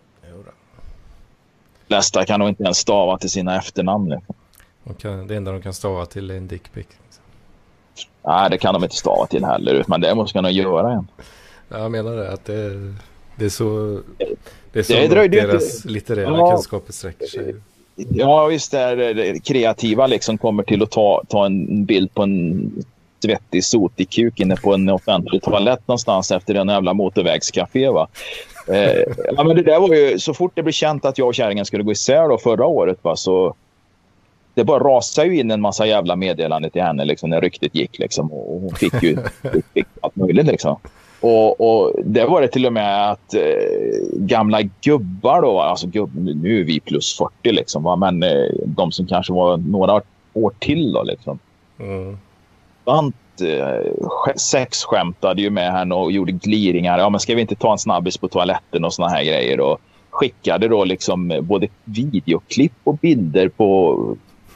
flesta 1.87 2.25
kan 2.25 2.39
nog 2.39 2.49
inte 2.49 2.63
ens 2.63 2.77
stava 2.77 3.17
till 3.17 3.29
sina 3.29 3.57
efternamn. 3.57 4.09
Liksom. 4.09 4.35
Kan, 4.99 5.27
det 5.27 5.35
enda 5.35 5.51
de 5.51 5.61
kan 5.61 5.73
stava 5.73 6.05
till 6.05 6.31
är 6.31 6.35
en 6.35 6.47
dickpic. 6.47 6.85
Liksom. 7.03 7.23
Nej, 8.25 8.49
det 8.49 8.57
kan 8.57 8.73
de 8.73 8.83
inte 8.83 8.95
stava 8.95 9.25
till 9.25 9.45
heller. 9.45 9.83
Men 9.87 10.01
det 10.01 10.15
måste 10.15 10.41
de 10.41 10.51
göra 10.51 10.91
igen. 10.91 11.07
Jag 11.69 11.91
menar 11.91 12.15
det. 12.15 12.31
Att 12.31 12.45
det, 12.45 12.93
det 13.35 13.45
är 13.45 13.49
så, 13.49 13.99
det 14.71 14.79
är 14.79 14.83
så 14.83 14.93
det 14.93 15.27
deras 15.27 15.75
inte... 15.75 15.87
litterära 15.87 16.37
ja. 16.37 16.51
kunskaper 16.51 16.93
sträcker 16.93 17.25
sig. 17.25 17.55
Ja, 17.95 18.45
visst 18.45 18.73
är 18.73 18.95
det 18.95 19.39
kreativa 19.39 20.07
liksom 20.07 20.37
kommer 20.37 20.63
till 20.63 20.83
att 20.83 20.91
ta, 20.91 21.23
ta 21.27 21.45
en 21.45 21.85
bild 21.85 22.13
på 22.13 22.23
en 22.23 22.71
svettig, 23.23 23.63
sotig 23.63 24.09
kuk 24.09 24.39
inne 24.39 24.55
på 24.55 24.73
en 24.73 24.89
offentlig 24.89 25.43
toalett 25.43 25.87
någonstans 25.87 26.31
efter 26.31 26.55
en 26.55 26.67
jävla 26.67 26.93
motorvägscafé. 26.93 27.89
Va? 27.89 28.07
Eh, 28.67 29.03
ja, 29.36 29.43
men 29.43 29.55
det 29.55 29.62
där 29.62 29.79
var 29.79 29.95
ju, 29.95 30.19
så 30.19 30.34
fort 30.34 30.51
det 30.55 30.63
blev 30.63 30.72
känt 30.72 31.05
att 31.05 31.17
jag 31.17 31.27
och 31.27 31.36
kärringen 31.36 31.65
skulle 31.65 31.84
gå 31.84 31.91
isär 31.91 32.29
då 32.29 32.38
förra 32.38 32.65
året 32.65 32.98
va, 33.01 33.15
så 33.15 33.55
det 34.53 34.63
bara 34.63 34.84
rasade 34.84 35.27
ju 35.27 35.39
in 35.39 35.51
en 35.51 35.62
massa 35.62 35.86
jävla 35.86 36.15
meddelanden 36.15 36.72
till 36.72 36.81
henne 36.81 37.05
liksom, 37.05 37.29
när 37.29 37.41
ryktet 37.41 37.75
gick. 37.75 38.00
Liksom, 38.00 38.31
och 38.31 38.62
hon 38.62 38.75
fick 38.75 39.03
ju 39.03 39.17
fick 39.74 39.88
allt 40.01 40.15
möjligt. 40.15 40.45
Liksom. 40.45 40.77
Och, 41.19 41.62
och 41.62 41.93
det 42.03 42.25
var 42.25 42.41
det 42.41 42.48
till 42.48 42.65
och 42.65 42.74
med 42.74 43.12
att 43.12 43.34
eh, 43.34 43.41
gamla 44.13 44.62
gubbar 44.81 45.41
då, 45.41 45.60
alltså 45.60 45.88
gubb, 45.88 46.15
nu 46.15 46.60
är 46.60 46.63
vi 46.63 46.79
plus 46.79 47.17
40 47.17 47.51
liksom, 47.51 47.84
va? 47.84 47.95
men 47.95 48.24
eh, 48.24 48.50
de 48.65 48.91
som 48.91 49.07
kanske 49.07 49.34
var 49.34 49.57
några 49.57 50.01
år 50.34 50.53
till 50.60 50.93
då 50.93 51.03
liksom. 51.03 51.39
Mm. 51.79 52.17
Bant, 52.86 53.15
eh, 53.41 53.79
sexskämtade 54.35 55.41
ju 55.41 55.49
med 55.49 55.71
henne 55.71 55.95
och 55.95 56.11
gjorde 56.11 56.31
gliringar. 56.31 56.99
Ja, 56.99 57.09
men 57.09 57.19
ska 57.19 57.35
vi 57.35 57.41
inte 57.41 57.55
ta 57.55 57.71
en 57.71 57.77
snabbis 57.77 58.17
på 58.17 58.27
toaletten 58.27 58.85
och 58.85 58.93
såna 58.93 59.09
här 59.09 59.23
grejer. 59.23 59.59
Och 59.59 59.79
skickade 60.09 60.67
då 60.67 60.83
liksom 60.83 61.39
både 61.41 61.67
videoklipp 61.83 62.73
och 62.83 62.97
bilder 62.97 63.49
på, 63.49 63.97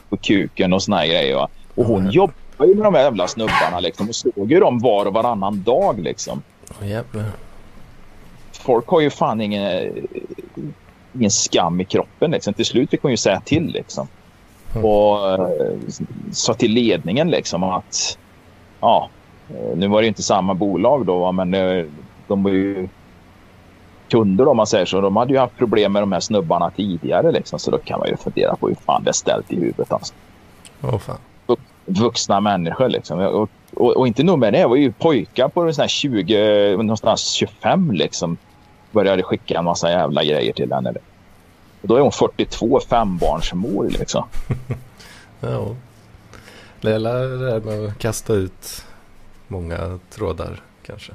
på 0.08 0.16
kuken 0.16 0.72
och 0.72 0.82
såna 0.82 0.96
här 0.96 1.06
grejer. 1.06 1.36
Va? 1.36 1.48
Och 1.74 1.84
hon 1.84 2.00
mm. 2.00 2.10
jobbar 2.10 2.66
ju 2.66 2.74
med 2.74 2.84
de 2.84 2.94
här 2.94 3.02
jävla 3.02 3.28
snubbarna 3.28 3.80
liksom 3.80 4.08
och 4.08 4.14
såg 4.14 4.52
ju 4.52 4.60
dem 4.60 4.78
var 4.78 5.06
och 5.06 5.14
varannan 5.14 5.62
dag 5.62 6.00
liksom. 6.00 6.42
Jävlar. 6.82 7.24
Folk 8.52 8.88
har 8.88 9.00
ju 9.00 9.10
fan 9.10 9.40
ingen, 9.40 9.92
ingen 11.14 11.30
skam 11.30 11.80
i 11.80 11.84
kroppen. 11.84 12.30
Liksom. 12.30 12.54
Till 12.54 12.66
slut 12.66 12.90
fick 12.90 13.02
hon 13.02 13.10
ju 13.10 13.16
säga 13.16 13.40
till. 13.40 13.66
Liksom. 13.66 14.08
Mm. 14.74 14.84
Och 14.84 15.40
uh, 15.40 15.48
sa 16.32 16.54
till 16.54 16.72
ledningen 16.72 17.30
liksom 17.30 17.62
att 17.62 18.18
ja, 18.80 19.08
nu 19.74 19.88
var 19.88 20.00
det 20.02 20.08
inte 20.08 20.22
samma 20.22 20.54
bolag 20.54 21.06
då, 21.06 21.32
men 21.32 21.54
uh, 21.54 21.86
de 22.26 22.42
var 22.42 22.50
ju 22.50 22.88
kunder 24.08 24.48
om 24.48 24.56
man 24.56 24.66
säger 24.66 24.86
så. 24.86 25.00
De 25.00 25.16
hade 25.16 25.32
ju 25.32 25.38
haft 25.38 25.56
problem 25.56 25.92
med 25.92 26.02
de 26.02 26.12
här 26.12 26.20
snubbarna 26.20 26.70
tidigare 26.70 27.32
liksom. 27.32 27.58
Så 27.58 27.70
då 27.70 27.78
kan 27.78 27.98
man 27.98 28.08
ju 28.08 28.16
fundera 28.16 28.56
på 28.56 28.68
hur 28.68 28.74
fan 28.74 29.04
det 29.04 29.10
är 29.10 29.12
ställt 29.12 29.52
i 29.52 29.56
huvudet 29.56 29.92
alltså. 29.92 30.14
Oh, 30.82 30.98
fan. 30.98 31.16
Vuxna 31.84 32.40
människor 32.40 32.88
liksom. 32.88 33.18
Och 33.18 33.50
och, 33.74 33.96
och, 33.96 34.06
inte 34.06 34.22
nog 34.22 34.38
med 34.38 34.52
det, 34.52 34.58
det 34.58 34.66
var 34.66 34.76
ju 34.76 34.92
pojkar 34.92 35.48
på 35.48 35.72
sån 35.72 35.88
20, 35.88 36.76
någonstans 36.76 37.30
25 37.30 37.92
liksom. 37.92 38.36
Började 38.92 39.22
skicka 39.22 39.58
en 39.58 39.64
massa 39.64 39.90
jävla 39.90 40.24
grejer 40.24 40.52
till 40.52 40.72
henne. 40.72 40.92
Och 41.82 41.88
då 41.88 41.96
är 41.96 42.00
hon 42.00 42.12
42, 42.12 42.80
fembarnsmor 42.80 43.88
liksom. 43.88 44.24
ja. 45.40 45.74
Det 46.80 46.94
är 46.94 46.98
det 46.98 47.50
där 47.50 47.60
med 47.60 47.88
att 47.88 47.98
kasta 47.98 48.34
ut 48.34 48.84
många 49.48 49.98
trådar 50.10 50.62
kanske. 50.82 51.12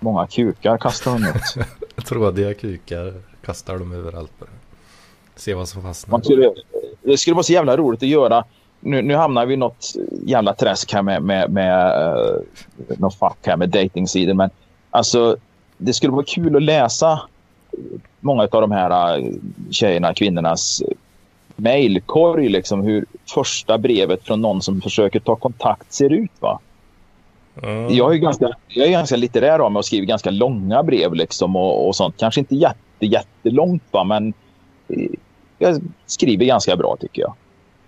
Många 0.00 0.26
kukar 0.26 0.78
kastar 0.78 1.10
hon 1.10 1.24
ut. 1.24 1.66
Trådiga 2.06 2.54
kukar 2.54 3.14
kastar 3.44 3.78
de 3.78 3.92
överallt. 3.92 4.32
Bara. 4.38 4.50
Se 5.36 5.54
vad 5.54 5.68
som 5.68 5.82
fastnar. 5.82 6.20
det 7.02 7.16
skulle 7.16 7.34
vara 7.34 7.42
så 7.42 7.52
jävla 7.52 7.76
roligt 7.76 8.02
att 8.02 8.08
göra 8.08 8.44
nu, 8.80 9.02
nu 9.02 9.14
hamnar 9.14 9.46
vi 9.46 9.54
i 9.54 9.56
något 9.56 9.92
jävla 10.24 10.54
träsk 10.54 10.92
här 10.92 11.02
med, 11.02 11.22
med, 11.22 11.50
med 11.50 12.02
uh, 12.16 12.40
något 12.98 13.14
fack 13.14 13.38
här 13.42 13.56
med 13.56 13.68
datingsidor. 13.68 14.34
Men 14.34 14.50
alltså, 14.90 15.36
det 15.78 15.92
skulle 15.92 16.12
vara 16.12 16.24
kul 16.24 16.56
att 16.56 16.62
läsa 16.62 17.20
många 18.20 18.42
av 18.42 18.60
de 18.60 18.70
här 18.70 19.18
uh, 19.18 19.32
tjejerna, 19.70 20.14
kvinnornas 20.14 20.82
mejlkorg. 21.56 22.48
Liksom, 22.48 22.82
hur 22.82 23.04
första 23.34 23.78
brevet 23.78 24.24
från 24.24 24.40
någon 24.40 24.62
som 24.62 24.80
försöker 24.80 25.20
ta 25.20 25.36
kontakt 25.36 25.92
ser 25.92 26.12
ut. 26.12 26.32
va? 26.40 26.60
Mm. 27.62 27.94
Jag, 27.94 28.14
är 28.14 28.18
ganska, 28.18 28.48
jag 28.68 28.86
är 28.86 28.90
ganska 28.90 29.16
litterär 29.16 29.58
av 29.58 29.72
mig 29.72 29.78
och 29.78 29.84
skriver 29.84 30.06
ganska 30.06 30.30
långa 30.30 30.82
brev 30.82 31.14
liksom 31.14 31.56
och, 31.56 31.88
och 31.88 31.96
sånt. 31.96 32.14
Kanske 32.18 32.40
inte 32.40 32.54
jätte, 32.54 33.06
jättelångt, 33.06 33.82
va? 33.90 34.04
men 34.04 34.32
jag 35.58 35.82
skriver 36.06 36.44
ganska 36.44 36.76
bra 36.76 36.96
tycker 37.00 37.22
jag. 37.22 37.34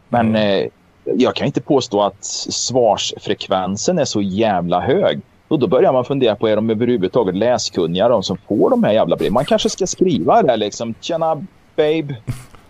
Men 0.09 0.29
mm. 0.29 0.63
eh, 0.63 0.69
jag 1.17 1.35
kan 1.35 1.47
inte 1.47 1.61
påstå 1.61 2.03
att 2.03 2.25
svarsfrekvensen 2.25 3.99
är 3.99 4.05
så 4.05 4.21
jävla 4.21 4.81
hög. 4.81 5.21
Och 5.49 5.59
då 5.59 5.67
börjar 5.67 5.93
man 5.93 6.05
fundera 6.05 6.37
på, 6.37 6.49
är 6.49 6.57
de 6.57 6.71
överhuvudtaget 6.71 7.37
läskunniga 7.37 8.09
de 8.09 8.23
som 8.23 8.37
får 8.49 8.71
de 8.71 8.85
här 8.85 8.93
jävla 8.93 9.17
breven? 9.17 9.33
Man 9.33 9.45
kanske 9.45 9.71
ska 9.71 9.87
skriva 9.87 10.43
det 10.43 10.57
liksom, 10.57 10.95
tjena 11.01 11.35
babe, 11.77 12.17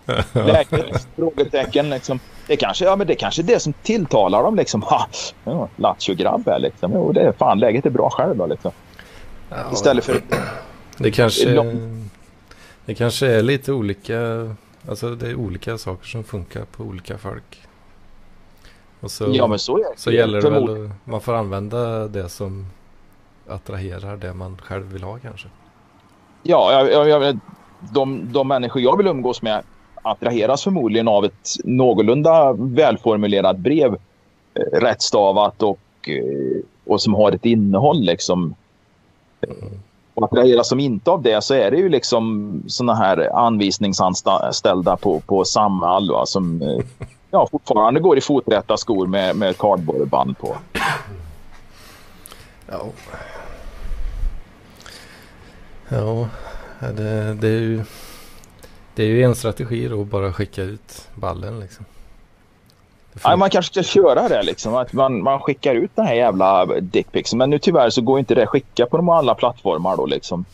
läget, 0.32 1.06
frågetecken 1.16 1.90
liksom. 1.90 2.20
Det 2.46 2.56
kanske, 2.56 2.84
ja, 2.84 2.96
men 2.96 3.06
det 3.06 3.14
kanske 3.14 3.42
är 3.42 3.44
det 3.44 3.60
som 3.60 3.72
tilltalar 3.72 4.42
dem 4.42 4.56
liksom. 4.56 4.82
Ha, 4.82 5.08
ja, 5.44 5.68
lattjo-grabb 5.76 6.42
här 6.46 6.58
liksom. 6.58 6.92
Jo, 6.94 7.12
det 7.12 7.20
är 7.20 7.32
fan, 7.32 7.58
läget 7.58 7.86
är 7.86 7.90
bra 7.90 8.10
själv 8.10 8.36
då 8.36 8.46
liksom. 8.46 8.70
Ja, 9.50 9.56
Istället 9.72 10.04
för... 10.04 10.20
Det 10.98 11.10
kanske, 11.10 11.64
det 12.84 12.94
kanske 12.94 13.26
är 13.26 13.42
lite 13.42 13.72
olika, 13.72 14.20
alltså 14.88 15.14
det 15.14 15.28
är 15.28 15.34
olika 15.34 15.78
saker 15.78 16.06
som 16.06 16.24
funkar 16.24 16.64
på 16.64 16.84
olika 16.84 17.18
folk. 17.18 17.62
Och 19.00 19.10
så, 19.10 19.30
ja, 19.32 19.46
men 19.46 19.58
så, 19.58 19.78
är 19.78 19.82
det. 19.82 19.90
så 19.96 20.10
gäller 20.10 20.42
det 20.42 20.50
väl 20.50 20.90
man 21.04 21.20
får 21.20 21.34
använda 21.34 22.08
det 22.08 22.28
som 22.28 22.66
attraherar 23.48 24.16
det 24.16 24.34
man 24.34 24.58
själv 24.62 24.92
vill 24.92 25.02
ha 25.02 25.18
kanske. 25.18 25.48
Ja, 26.42 26.88
jag, 26.90 27.08
jag, 27.08 27.38
de, 27.80 28.32
de 28.32 28.48
människor 28.48 28.82
jag 28.82 28.96
vill 28.96 29.06
umgås 29.06 29.42
med 29.42 29.62
attraheras 30.10 30.64
förmodligen 30.64 31.08
av 31.08 31.24
ett 31.24 31.48
någorlunda 31.64 32.52
välformulerat 32.52 33.56
brev. 33.56 33.96
Eh, 34.54 34.80
rättstavat 34.80 35.62
och, 35.62 35.80
eh, 36.08 36.60
och 36.86 37.00
som 37.00 37.14
har 37.14 37.32
ett 37.32 37.44
innehåll 37.44 38.00
liksom. 38.00 38.54
Mm. 39.40 39.80
Och 40.14 40.24
attraheras 40.24 40.68
de 40.68 40.80
inte 40.80 41.10
av 41.10 41.22
det 41.22 41.44
så 41.44 41.54
är 41.54 41.70
det 41.70 41.76
ju 41.76 41.88
liksom 41.88 42.52
såna 42.66 42.94
här 42.94 43.36
anvisningsanställda 43.36 44.96
på, 44.96 45.20
på 45.20 45.44
Samhall 45.44 46.10
va, 46.10 46.26
som 46.26 46.62
eh, 46.62 47.08
ja, 47.30 47.48
fortfarande 47.50 48.00
går 48.00 48.18
i 48.18 48.20
foträtta 48.20 48.76
skor 48.76 49.06
med, 49.06 49.36
med 49.36 49.58
kardborreband 49.58 50.38
på. 50.38 50.56
Ja. 52.70 52.84
Ja, 55.88 56.28
det, 56.80 57.34
det, 57.34 57.48
är 57.48 57.60
ju, 57.60 57.84
det 58.98 59.04
är 59.04 59.08
ju 59.08 59.22
en 59.22 59.34
strategi 59.34 59.88
då 59.88 60.00
att 60.00 60.06
bara 60.06 60.32
skicka 60.32 60.62
ut 60.62 61.08
ballen 61.14 61.60
liksom. 61.60 61.84
Ja, 63.24 63.36
man 63.36 63.50
kanske 63.50 63.72
ska 63.72 63.82
köra 63.82 64.28
det 64.28 64.42
liksom. 64.42 64.74
Att 64.74 64.92
man, 64.92 65.22
man 65.22 65.40
skickar 65.40 65.74
ut 65.74 65.90
den 65.94 66.06
här 66.06 66.14
jävla 66.14 66.66
dickpicsen. 66.66 67.38
Men 67.38 67.50
nu 67.50 67.58
tyvärr 67.58 67.90
så 67.90 68.00
går 68.00 68.18
inte 68.18 68.34
det 68.34 68.42
att 68.42 68.48
skicka 68.48 68.86
på 68.86 68.96
de 68.96 69.08
alla 69.08 69.34
plattformar 69.34 69.96
då 69.96 70.06
liksom. 70.06 70.44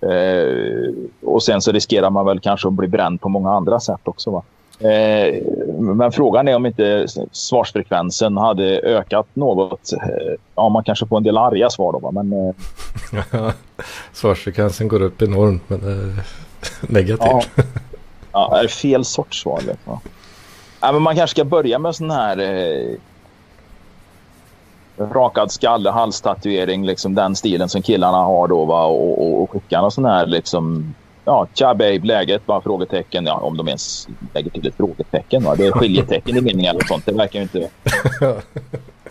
Eh, 0.00 0.94
och 1.22 1.42
sen 1.42 1.62
så 1.62 1.72
riskerar 1.72 2.10
man 2.10 2.26
väl 2.26 2.40
kanske 2.40 2.68
att 2.68 2.74
bli 2.74 2.88
bränd 2.88 3.20
på 3.20 3.28
många 3.28 3.50
andra 3.50 3.80
sätt 3.80 4.00
också 4.04 4.30
va. 4.30 4.42
Eh, 4.88 5.42
men 5.78 6.12
frågan 6.12 6.48
är 6.48 6.56
om 6.56 6.66
inte 6.66 7.06
svarsfrekvensen 7.32 8.36
hade 8.36 8.78
ökat 8.78 9.26
något. 9.34 9.92
Eh, 9.92 10.34
ja, 10.54 10.68
man 10.68 10.84
kanske 10.84 11.06
får 11.06 11.16
en 11.16 11.22
del 11.22 11.38
arga 11.38 11.70
svar 11.70 11.92
då, 11.92 11.98
va? 11.98 12.12
men... 12.12 12.32
Eh... 12.32 13.50
svarsfrekvensen 14.12 14.88
går 14.88 15.02
upp 15.02 15.22
enormt, 15.22 15.62
men 15.68 15.80
Negativ? 16.80 17.16
Ja. 17.20 17.42
ja, 18.32 18.58
är 18.58 18.62
det 18.62 18.68
fel 18.68 19.04
sorts 19.04 19.42
svar? 19.42 19.60
Ja. 19.84 20.00
ja. 20.80 20.92
men 20.92 21.02
man 21.02 21.16
kanske 21.16 21.34
ska 21.34 21.44
börja 21.44 21.78
med 21.78 21.94
sån 21.94 22.10
här 22.10 22.38
eh, 22.38 22.96
rakad 24.98 25.50
skalle, 25.52 25.90
halstatuering, 25.90 26.86
liksom 26.86 27.14
den 27.14 27.36
stilen 27.36 27.68
som 27.68 27.82
killarna 27.82 28.18
har 28.18 28.48
då 28.48 28.64
va? 28.64 28.84
och, 28.84 29.26
och, 29.26 29.42
och 29.42 29.50
skicka 29.50 29.80
någon 29.80 29.92
sån 29.92 30.04
här 30.04 30.26
liksom 30.26 30.94
ja, 31.24 31.46
tja 31.54 31.74
babe, 31.74 32.00
läget? 32.02 32.46
Bara 32.46 32.60
frågetecken. 32.60 33.26
Ja, 33.26 33.34
om 33.34 33.56
de 33.56 33.68
ens 33.68 34.08
lägger 34.34 34.50
till 34.50 34.66
ett 34.66 34.74
frågetecken. 34.76 35.44
Va? 35.44 35.54
Det 35.54 35.66
är 35.66 35.72
skiljetecken 35.72 36.36
i 36.36 36.40
meningen 36.40 36.70
eller 36.70 36.86
sånt. 36.86 37.06
Det 37.06 37.12
verkar 37.12 37.38
ju 37.38 37.42
inte 37.42 37.70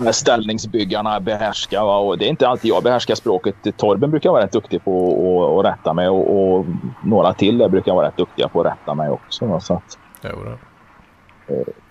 ställningsbyggarna 0.12 1.20
behärska. 1.20 1.84
Va? 1.84 1.98
Och 1.98 2.18
det 2.18 2.26
är 2.26 2.30
inte 2.30 2.48
alltid 2.48 2.72
jag 2.72 2.84
behärskar 2.84 3.16
språket. 3.16 3.56
Torben 3.78 4.12
brukar 4.12 4.30
vara 4.30 4.44
rätt 4.44 4.52
duktig 4.52 4.84
på 4.84 5.60
att 5.60 5.66
rätta 5.66 5.94
mig 5.94 6.10
och, 6.10 6.56
och, 6.56 6.66
några 7.04 7.34
till 7.34 7.58
där 7.58 7.70
brukar 7.70 7.94
vara 7.94 8.08
rätt 8.08 8.18
duktiga 8.18 8.48
på 8.48 8.62
att 8.62 8.66
rätta 8.66 8.96
mig 8.96 9.10
också. 9.10 9.46
Va? 9.46 9.60
Så 9.60 9.74
att, 9.74 9.98
eh, 10.24 10.32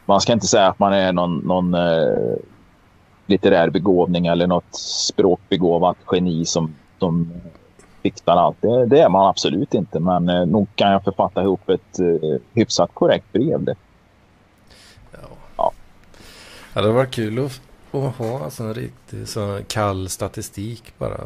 man 0.07 0.21
ska 0.21 0.33
inte 0.33 0.47
säga 0.47 0.67
att 0.67 0.79
man 0.79 0.93
är 0.93 1.13
någon, 1.13 1.39
någon 1.39 1.75
eh, 1.75 2.37
litterär 3.27 3.71
begåvning 3.71 4.27
eller 4.27 4.47
något 4.47 4.75
språkbegåvat 4.75 5.97
geni 6.13 6.45
som, 6.45 6.75
som 6.99 7.33
fixar 8.03 8.37
allt. 8.37 8.57
Det, 8.61 8.87
det, 8.87 9.01
är 9.01 9.09
man 9.09 9.29
absolut 9.29 9.75
inte, 9.75 10.01
men 10.01 10.29
eh, 10.29 10.47
nog 10.47 10.69
kan 10.75 10.93
jag 10.93 11.05
författa 11.05 11.43
ihop 11.43 11.69
ett 11.69 11.99
eh, 11.99 12.41
hyfsat 12.55 12.91
korrekt 12.95 13.33
brev. 13.33 13.65
Det. 13.65 13.75
Ja. 15.13 15.19
Ja. 15.57 15.73
ja, 16.75 16.83
det 16.83 16.93
var 16.93 17.05
kul 17.05 17.47
att, 17.47 17.61
att 17.91 18.17
ha 18.17 18.45
alltså 18.45 18.63
en 18.63 18.75
riktig 18.75 19.29
så 19.29 19.59
kall 19.69 20.09
statistik 20.09 20.93
bara. 20.99 21.21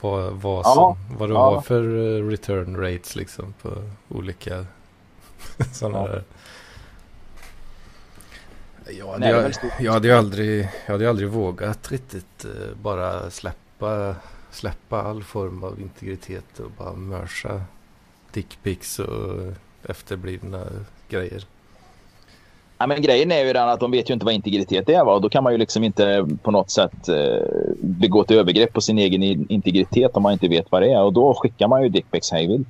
Vad, 0.00 0.32
vad, 0.32 0.66
som, 0.66 0.82
ja. 0.82 0.96
vad 1.18 1.28
du 1.28 1.34
ja. 1.34 1.54
har 1.54 1.60
för 1.60 1.82
eh, 1.82 2.28
return 2.28 2.76
rates 2.76 3.16
liksom 3.16 3.54
på 3.62 3.70
olika 4.08 4.66
Sådana 5.72 5.98
ja. 5.98 6.06
där. 6.06 6.22
Jag 8.98 9.12
hade, 9.12 9.28
jag, 9.28 9.52
jag, 9.80 9.92
hade 9.92 10.08
ju 10.08 10.14
aldrig, 10.14 10.68
jag 10.86 10.92
hade 10.92 11.08
aldrig 11.08 11.28
vågat 11.28 11.92
riktigt 11.92 12.44
uh, 12.44 12.76
bara 12.82 13.30
släppa, 13.30 14.14
släppa 14.54 15.02
all 15.02 15.22
form 15.22 15.64
av 15.64 15.80
integritet 15.80 16.58
och 16.58 16.70
bara 16.78 16.92
mörsa 16.92 17.60
dickpics 18.32 18.98
och 18.98 19.52
efterblivna 19.88 20.62
grejer. 21.08 21.44
Ja, 22.78 22.86
men 22.86 23.02
grejen 23.02 23.32
är 23.32 23.44
ju 23.44 23.52
den 23.52 23.68
att 23.68 23.80
de 23.80 23.90
vet 23.90 24.10
ju 24.10 24.14
inte 24.14 24.26
vad 24.26 24.34
integritet 24.34 24.88
är. 24.88 25.04
Va? 25.04 25.14
Och 25.14 25.20
då 25.20 25.28
kan 25.28 25.44
man 25.44 25.52
ju 25.52 25.58
liksom 25.58 25.84
inte 25.84 26.28
på 26.42 26.50
något 26.50 26.70
sätt 26.70 27.08
eh, 27.08 27.46
begå 27.80 28.22
ett 28.22 28.30
övergrepp 28.30 28.72
på 28.72 28.80
sin 28.80 28.98
egen 28.98 29.22
integritet 29.22 30.16
om 30.16 30.22
man 30.22 30.32
inte 30.32 30.48
vet 30.48 30.72
vad 30.72 30.82
det 30.82 30.92
är. 30.92 31.02
Och 31.02 31.12
då 31.12 31.34
skickar 31.34 31.68
man 31.68 31.82
ju 31.82 31.88
dickpics 31.88 32.30
hejvilt. 32.30 32.68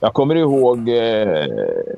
Jag 0.00 0.14
kommer 0.14 0.34
ihåg 0.34 0.88
eh, 0.88 1.46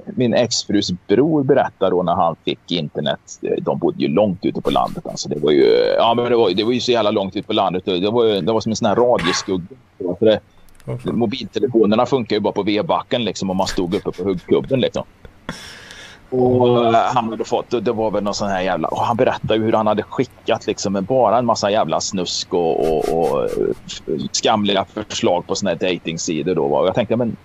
min 0.04 0.34
exfrus 0.34 0.90
bror 1.06 1.42
berättade 1.42 1.90
då 1.90 2.02
när 2.02 2.14
han 2.14 2.36
fick 2.44 2.70
internet. 2.70 3.20
De 3.60 3.78
bodde 3.78 4.02
ju 4.02 4.08
långt 4.08 4.44
ute 4.44 4.60
på 4.60 4.70
landet. 4.70 5.06
Alltså 5.06 5.28
det, 5.28 5.38
var 5.38 5.50
ju, 5.50 5.64
ja, 5.96 6.14
men 6.14 6.24
det, 6.24 6.36
var, 6.36 6.50
det 6.50 6.64
var 6.64 6.72
ju 6.72 6.80
så 6.80 6.92
jävla 6.92 7.10
långt 7.10 7.36
ute 7.36 7.46
på 7.46 7.52
landet. 7.52 7.84
Det 7.84 8.10
var, 8.10 8.42
det 8.42 8.52
var 8.52 8.60
som 8.60 8.72
en 8.72 8.76
sån 8.76 8.88
här 8.88 8.96
radioskugga. 8.96 9.66
För 10.18 10.26
det, 10.26 10.40
mobiltelefonerna 11.12 12.06
funkar 12.06 12.36
ju 12.36 12.40
bara 12.40 12.52
på 12.52 12.62
vedbacken 12.62 13.24
liksom, 13.24 13.50
om 13.50 13.56
man 13.56 13.66
stod 13.66 13.94
uppe 13.94 14.10
på 14.10 14.24
huggkubben. 14.24 14.80
Liksom. 14.80 15.04
Och 16.30 16.86
eh, 16.86 16.92
han 17.14 17.28
hade 17.30 17.44
fått, 17.44 17.84
det 17.84 17.92
var 17.92 18.10
väl 18.10 18.22
någon 18.22 18.34
sån 18.34 18.48
här 18.48 18.60
jävla... 18.60 18.88
Och 18.88 19.02
han 19.02 19.16
berättade 19.16 19.60
hur 19.60 19.72
han 19.72 19.86
hade 19.86 20.02
skickat 20.02 20.66
liksom 20.66 21.06
bara 21.08 21.38
en 21.38 21.46
massa 21.46 21.70
jävla 21.70 22.00
snusk 22.00 22.54
och, 22.54 22.80
och, 22.80 23.08
och 23.08 23.48
skamliga 24.32 24.84
förslag 24.84 25.46
på 25.46 25.54
såna 25.54 25.70
här 25.70 25.78
dejtingsidor. 25.78 26.54
Då. 26.54 26.64
Och 26.64 26.86
jag 26.86 26.94
tänkte, 26.94 27.16
men 27.16 27.36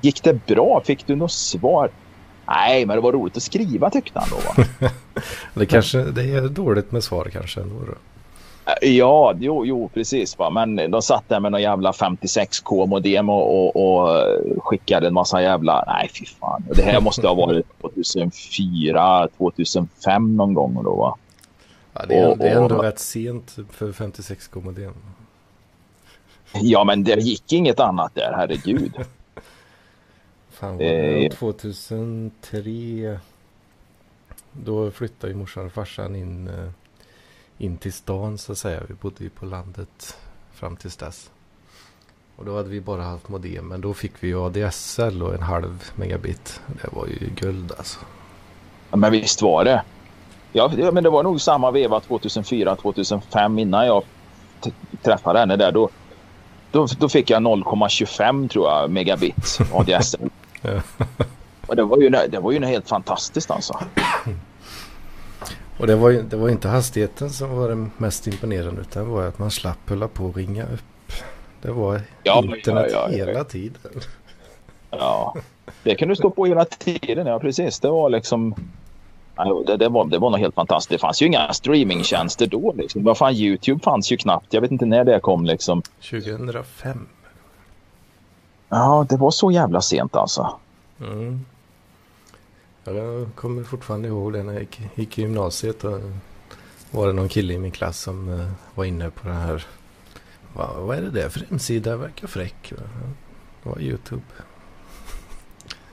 gick 0.00 0.22
det 0.22 0.46
bra? 0.46 0.82
Fick 0.84 1.06
du 1.06 1.16
något 1.16 1.32
svar? 1.32 1.90
Nej, 2.48 2.86
men 2.86 2.96
det 2.96 3.02
var 3.02 3.12
roligt 3.12 3.36
att 3.36 3.42
skriva 3.42 3.90
tyckte 3.90 4.20
han 4.20 4.28
då. 4.30 4.64
det, 5.54 5.66
kanske, 5.66 5.98
det 5.98 6.22
är 6.22 6.48
dåligt 6.48 6.92
med 6.92 7.04
svar 7.04 7.28
kanske 7.32 7.60
ändå. 7.60 7.74
Då. 7.86 7.94
Ja, 8.82 9.34
jo, 9.38 9.66
jo 9.66 9.90
precis. 9.94 10.38
Va? 10.38 10.50
Men 10.50 10.90
de 10.90 11.02
satt 11.02 11.28
där 11.28 11.40
med 11.40 11.52
någon 11.52 11.62
jävla 11.62 11.92
56k 11.92 12.86
modem 12.86 13.28
och, 13.28 13.76
och, 13.76 13.76
och, 13.76 14.24
skickade 14.58 15.06
en 15.06 15.14
massa 15.14 15.42
jävla... 15.42 15.84
Nej, 15.86 16.10
fy 16.18 16.26
fan. 16.26 16.64
Det 16.74 16.82
här 16.82 17.00
måste 17.00 17.26
ha 17.26 17.34
varit 17.34 17.66
2004, 17.80 19.28
2005 19.38 20.36
någon 20.36 20.54
gång 20.54 20.84
då 20.84 20.94
va? 20.94 21.16
Ja, 21.92 22.06
det, 22.08 22.14
är, 22.14 22.30
och, 22.30 22.38
det 22.38 22.48
är 22.48 22.62
ändå 22.62 22.76
och, 22.76 22.82
rätt 22.82 22.98
sent 22.98 23.56
för 23.70 23.92
56k 23.92 24.64
modem. 24.64 24.94
Ja, 26.52 26.84
men 26.84 27.04
det 27.04 27.20
gick 27.20 27.52
inget 27.52 27.80
annat 27.80 28.14
där, 28.14 28.32
herregud. 28.36 28.92
Fan, 30.60 30.78
det... 30.78 31.30
2003 31.30 33.18
då 34.52 34.90
flyttade 34.90 35.32
ju 35.32 35.38
morsan 35.38 35.66
och 35.66 35.72
farsan 35.72 36.16
in 36.16 36.48
eh, 36.48 36.70
in 37.58 37.76
till 37.76 37.92
stan 37.92 38.38
så 38.38 38.52
att 38.52 38.58
säga. 38.58 38.82
Vi 38.88 38.94
bodde 38.94 39.24
ju 39.24 39.30
på 39.30 39.46
landet 39.46 40.16
fram 40.52 40.76
tills 40.76 40.96
dess. 40.96 41.30
Och 42.36 42.44
då 42.44 42.56
hade 42.56 42.68
vi 42.68 42.80
bara 42.80 43.02
haft 43.02 43.28
modem. 43.28 43.68
Men 43.68 43.80
då 43.80 43.94
fick 43.94 44.12
vi 44.20 44.28
ju 44.28 44.46
ADSL 44.46 45.22
och 45.22 45.34
en 45.34 45.42
halv 45.42 45.90
megabit. 45.96 46.60
Det 46.82 46.88
var 46.92 47.06
ju 47.06 47.30
guld 47.36 47.72
alltså. 47.78 47.98
Ja, 48.90 48.96
men 48.96 49.12
visst 49.12 49.42
var 49.42 49.64
det. 49.64 49.82
Ja, 50.52 50.90
men 50.92 51.04
det 51.04 51.10
var 51.10 51.22
nog 51.22 51.40
samma 51.40 51.70
veva 51.70 51.98
2004-2005 51.98 53.60
innan 53.60 53.86
jag 53.86 54.02
träffade 55.02 55.38
henne 55.38 55.56
där. 55.56 55.72
Då, 55.72 55.88
då, 56.70 56.86
då 56.98 57.08
fick 57.08 57.30
jag 57.30 57.42
0,25 57.42 58.48
tror 58.48 58.68
jag 58.68 58.90
megabit 58.90 59.58
ADSL. 59.72 60.30
Ja. 60.66 61.04
Och 61.66 61.76
det 61.76 61.84
var 61.84 61.98
ju, 61.98 62.10
det 62.10 62.40
var 62.40 62.52
ju 62.52 62.64
helt 62.64 62.88
fantastiskt 62.88 63.50
alltså. 63.50 63.78
Och 65.78 65.86
det 65.86 65.96
var, 65.96 66.12
det 66.12 66.36
var 66.36 66.48
inte 66.48 66.68
hastigheten 66.68 67.30
som 67.30 67.56
var 67.56 67.68
det 67.68 67.88
mest 67.96 68.26
imponerande 68.26 68.80
utan 68.80 69.04
det 69.04 69.10
var 69.10 69.22
att 69.22 69.38
man 69.38 69.50
slapp 69.50 69.88
hålla 69.88 70.08
på 70.08 70.24
och 70.24 70.36
ringa 70.36 70.62
upp. 70.62 71.12
Det 71.62 71.70
var 71.70 72.00
ja, 72.22 72.42
internet 72.44 72.90
ja, 72.92 73.08
ja, 73.10 73.16
hela 73.16 73.44
tiden. 73.44 73.80
Ja, 74.90 75.34
det 75.82 75.94
kan 75.94 76.08
du 76.08 76.16
stå 76.16 76.30
på 76.30 76.46
hela 76.46 76.64
tiden. 76.64 77.26
Ja, 77.26 77.38
precis. 77.38 77.80
Det 77.80 77.88
var 77.88 78.10
liksom... 78.10 78.54
Det, 79.66 79.76
det, 79.76 79.88
var, 79.88 80.04
det 80.04 80.18
var 80.18 80.30
något 80.30 80.40
helt 80.40 80.54
fantastiskt. 80.54 80.90
Det 80.90 80.98
fanns 80.98 81.22
ju 81.22 81.26
inga 81.26 81.52
streamingtjänster 81.52 82.46
då. 82.46 82.72
Liksom. 82.76 83.04
Vad 83.04 83.18
fan, 83.18 83.34
YouTube 83.34 83.80
fanns 83.80 84.12
ju 84.12 84.16
knappt. 84.16 84.54
Jag 84.54 84.60
vet 84.60 84.70
inte 84.70 84.86
när 84.86 85.04
det 85.04 85.20
kom. 85.20 85.44
Liksom. 85.44 85.82
2005. 86.10 87.08
Ja, 88.68 89.06
det 89.08 89.16
var 89.16 89.30
så 89.30 89.50
jävla 89.50 89.80
sent 89.80 90.16
alltså. 90.16 90.58
Mm. 91.00 91.44
Jag 92.84 93.28
kommer 93.34 93.62
fortfarande 93.62 94.08
ihåg 94.08 94.32
det 94.32 94.42
när 94.42 94.52
jag 94.52 94.62
gick, 94.62 94.80
gick 94.94 95.18
i 95.18 95.22
gymnasiet. 95.22 95.84
Och 95.84 96.00
var 96.90 97.06
det 97.06 97.12
någon 97.12 97.28
kille 97.28 97.54
i 97.54 97.58
min 97.58 97.70
klass 97.70 98.00
som 98.00 98.28
uh, 98.28 98.50
var 98.74 98.84
inne 98.84 99.10
på 99.10 99.28
den 99.28 99.36
här. 99.36 99.66
Va, 100.54 100.70
vad 100.78 100.98
är 100.98 101.02
det 101.02 101.10
där 101.10 101.28
för 101.28 101.40
hemsida? 101.40 101.96
Verkar 101.96 102.28
fräck. 102.28 102.72
Det 103.62 103.68
var 103.68 103.80
YouTube. 103.80 104.22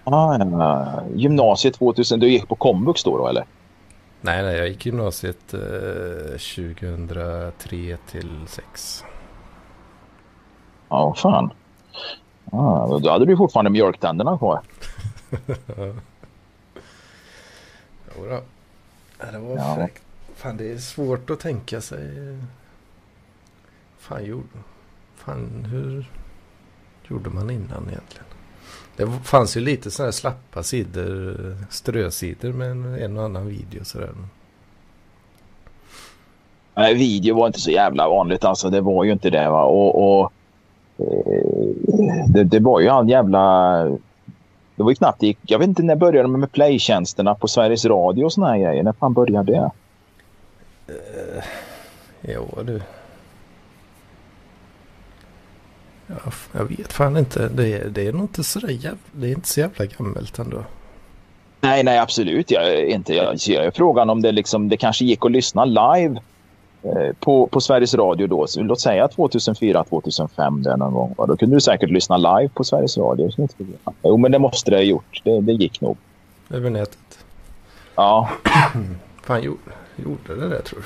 Ah, 0.04 0.38
ja. 0.38 1.04
Gymnasiet 1.16 1.74
2000. 1.74 2.20
Du 2.20 2.30
gick 2.30 2.48
på 2.48 2.56
komvux 2.56 3.04
då, 3.04 3.18
då 3.18 3.28
eller? 3.28 3.46
Nej, 4.22 4.44
nej, 4.44 4.58
jag 4.58 4.68
gick 4.68 4.86
gymnasiet 4.86 5.54
eh, 5.54 5.60
2003 5.60 7.98
till 8.12 8.40
6. 8.48 9.04
Ja, 10.90 11.06
oh, 11.06 11.16
fan. 11.16 11.52
Ah, 12.52 13.00
då 13.00 13.10
hade 13.10 13.26
du 13.26 13.38
fortfarande 13.38 13.72
mjölktänderna 13.72 14.38
kvar. 14.38 14.62
Jodå. 18.18 18.42
Det 19.32 19.40
var 19.40 19.58
ja. 19.58 19.76
fräckt. 19.76 20.04
Fan, 20.36 20.58
det 20.58 20.72
är 20.72 20.78
svårt 20.78 21.30
att 21.30 21.40
tänka 21.40 21.82
sig. 21.82 22.38
Fan, 23.98 24.26
gjorde... 24.26 24.48
Fan, 25.16 25.66
hur 25.70 26.06
gjorde 27.08 27.30
man 27.30 27.50
innan 27.50 27.90
egentligen? 27.90 28.26
Det 28.96 29.08
fanns 29.24 29.58
ju 29.58 29.62
lite 29.62 29.92
sådana 29.92 30.08
här 30.08 30.12
slappa 30.12 30.64
sidor, 30.64 31.58
strösidor 31.70 32.54
med 32.54 32.72
en, 33.04 33.18
och 33.18 33.24
annan 33.24 33.48
video 33.48 33.86
sådär. 33.86 34.14
Nej, 36.76 36.94
video 36.94 37.36
var 37.36 37.48
inte 37.48 37.60
så 37.60 37.72
jävla 37.72 38.10
vanligt 38.10 38.44
alltså. 38.44 38.70
Det 38.70 38.82
var 38.82 39.04
ju 39.04 39.12
inte 39.12 39.30
det 39.30 39.50
va. 39.50 39.64
Och, 39.64 40.22
och 40.22 40.34
det, 42.28 42.44
det, 42.44 42.60
var 42.60 42.80
ju 42.80 42.90
all 42.90 43.10
jävla 43.10 43.84
det 44.76 44.84
var 44.84 44.92
ju 44.92 44.96
knappt 44.96 45.24
gick. 45.24 45.38
Jag 45.42 45.60
vet 45.60 45.68
inte 45.68 45.84
när 45.84 45.96
började 45.96 46.22
de 46.22 46.40
med 46.40 46.52
playtjänsterna 46.52 47.36
på 47.36 47.48
Sveriges 47.48 47.86
Radio 47.86 48.24
och 48.24 48.34
såna 48.34 48.48
här 48.48 48.58
grejer. 48.58 48.84
När 48.84 48.94
fan 48.94 49.14
började 49.14 49.52
det? 49.52 49.72
Uh, 50.90 51.44
jo 52.22 52.48
du. 52.64 52.82
Ja, 56.08 56.32
jag 56.52 56.66
vet 56.66 56.94
fan 56.94 57.18
inte. 57.18 57.50
Det 57.50 57.74
är, 57.74 57.90
det 57.90 58.08
är 58.08 58.14
nog 58.14 58.22
inte 58.22 58.44
så 58.44 58.60
jävla, 58.60 58.98
det 59.12 59.28
är 59.28 59.32
inte 59.32 59.48
så 59.48 59.60
jävla 59.60 59.86
gammalt 59.86 60.40
ändå. 60.40 60.64
Nej, 61.62 61.84
nej 61.84 62.00
absolut. 62.00 62.52
Jag, 62.52 62.90
inte. 62.90 63.14
Jag 63.14 63.40
ser 63.40 63.72
frågan 63.72 64.10
om 64.10 64.22
det 64.22 64.32
liksom, 64.32 64.70
det 64.70 64.78
kanske 64.78 65.06
gick 65.06 65.26
att 65.26 65.32
lyssna 65.32 65.66
live 65.66 66.20
på, 67.20 67.48
på 67.48 67.62
Sveriges 67.62 67.94
Radio 67.94 68.28
då, 68.28 68.48
så 68.48 68.62
låt 68.62 68.80
säga 68.80 69.08
2004, 69.08 69.84
2005 69.84 70.64
där 70.64 70.78
någon 70.78 70.94
gång. 70.94 71.16
Då 71.28 71.38
kunde 71.38 71.56
du 71.56 71.62
säkert 71.62 71.90
lyssna 71.90 72.18
live 72.18 72.50
på 72.54 72.64
Sveriges 72.64 72.98
Radio. 72.98 73.32
Jo, 74.04 74.18
men 74.18 74.32
det 74.32 74.40
måste 74.40 74.72
det 74.72 74.78
ha 74.78 74.84
gjort. 74.84 75.22
Det, 75.24 75.42
det 75.42 75.54
gick 75.54 75.82
nog. 75.82 75.98
Över 76.50 76.70
nätet? 76.70 77.26
Ja. 77.96 78.30
fan, 79.24 79.44
gjorde, 79.44 79.72
gjorde 79.96 80.42
det 80.42 80.50
det 80.50 80.62
tror 80.62 80.80
du? 80.80 80.86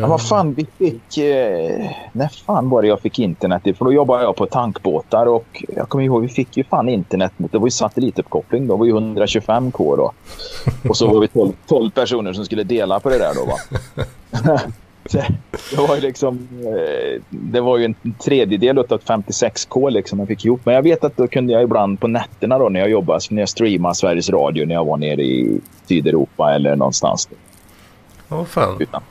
Ja, 0.00 0.06
vad 0.06 0.22
fan, 0.28 0.54
vi 0.54 0.66
fick... 0.78 1.18
Eh, 1.18 1.90
när 2.12 2.28
fan 2.28 2.68
var 2.68 2.82
det 2.82 2.88
jag 2.88 3.00
fick 3.00 3.18
internet? 3.18 3.62
För 3.62 3.84
då 3.84 3.92
jobbade 3.92 4.22
jag 4.22 4.36
på 4.36 4.46
tankbåtar 4.46 5.26
och 5.26 5.64
jag 5.68 5.88
kommer 5.88 6.04
ihåg 6.04 6.22
vi 6.22 6.28
fick 6.28 6.56
ju 6.56 6.64
fan 6.64 6.88
internet. 6.88 7.32
Det 7.36 7.58
var 7.58 7.66
ju 7.66 7.70
satellituppkoppling. 7.70 8.66
Då 8.66 8.76
var 8.76 8.86
ju 8.86 8.92
125k 8.92 9.96
då. 9.96 10.12
Och 10.88 10.96
så 10.96 11.06
var 11.06 11.20
vi 11.20 11.28
12, 11.28 11.52
12 11.66 11.90
personer 11.90 12.32
som 12.32 12.44
skulle 12.44 12.64
dela 12.64 13.00
på 13.00 13.08
det 13.08 13.18
där 13.18 13.34
då 13.34 13.44
va. 13.44 13.56
det 15.70 15.76
var 15.76 15.94
ju 15.94 16.00
liksom... 16.00 16.48
Eh, 16.60 17.22
det 17.30 17.60
var 17.60 17.78
ju 17.78 17.84
en 17.84 17.94
tredjedel 18.24 18.78
av 18.78 18.86
56k 18.86 19.90
liksom 19.90 20.18
jag 20.18 20.28
fick 20.28 20.44
ihop. 20.44 20.60
Men 20.64 20.74
jag 20.74 20.82
vet 20.82 21.04
att 21.04 21.16
då 21.16 21.28
kunde 21.28 21.52
jag 21.52 21.62
ibland 21.62 22.00
på 22.00 22.08
nätterna 22.08 22.58
då 22.58 22.68
när 22.68 22.80
jag 22.80 22.90
jobbade, 22.90 23.20
när 23.30 23.42
jag 23.42 23.48
streamade 23.48 23.94
Sveriges 23.94 24.30
Radio 24.30 24.66
när 24.66 24.74
jag 24.74 24.84
var 24.84 24.96
nere 24.96 25.22
i 25.22 25.60
Sydeuropa 25.86 26.54
eller 26.54 26.76
någonstans. 26.76 27.28
Åh 28.28 28.40
oh, 28.40 28.44
fan. 28.44 28.76
Utan. 28.80 29.02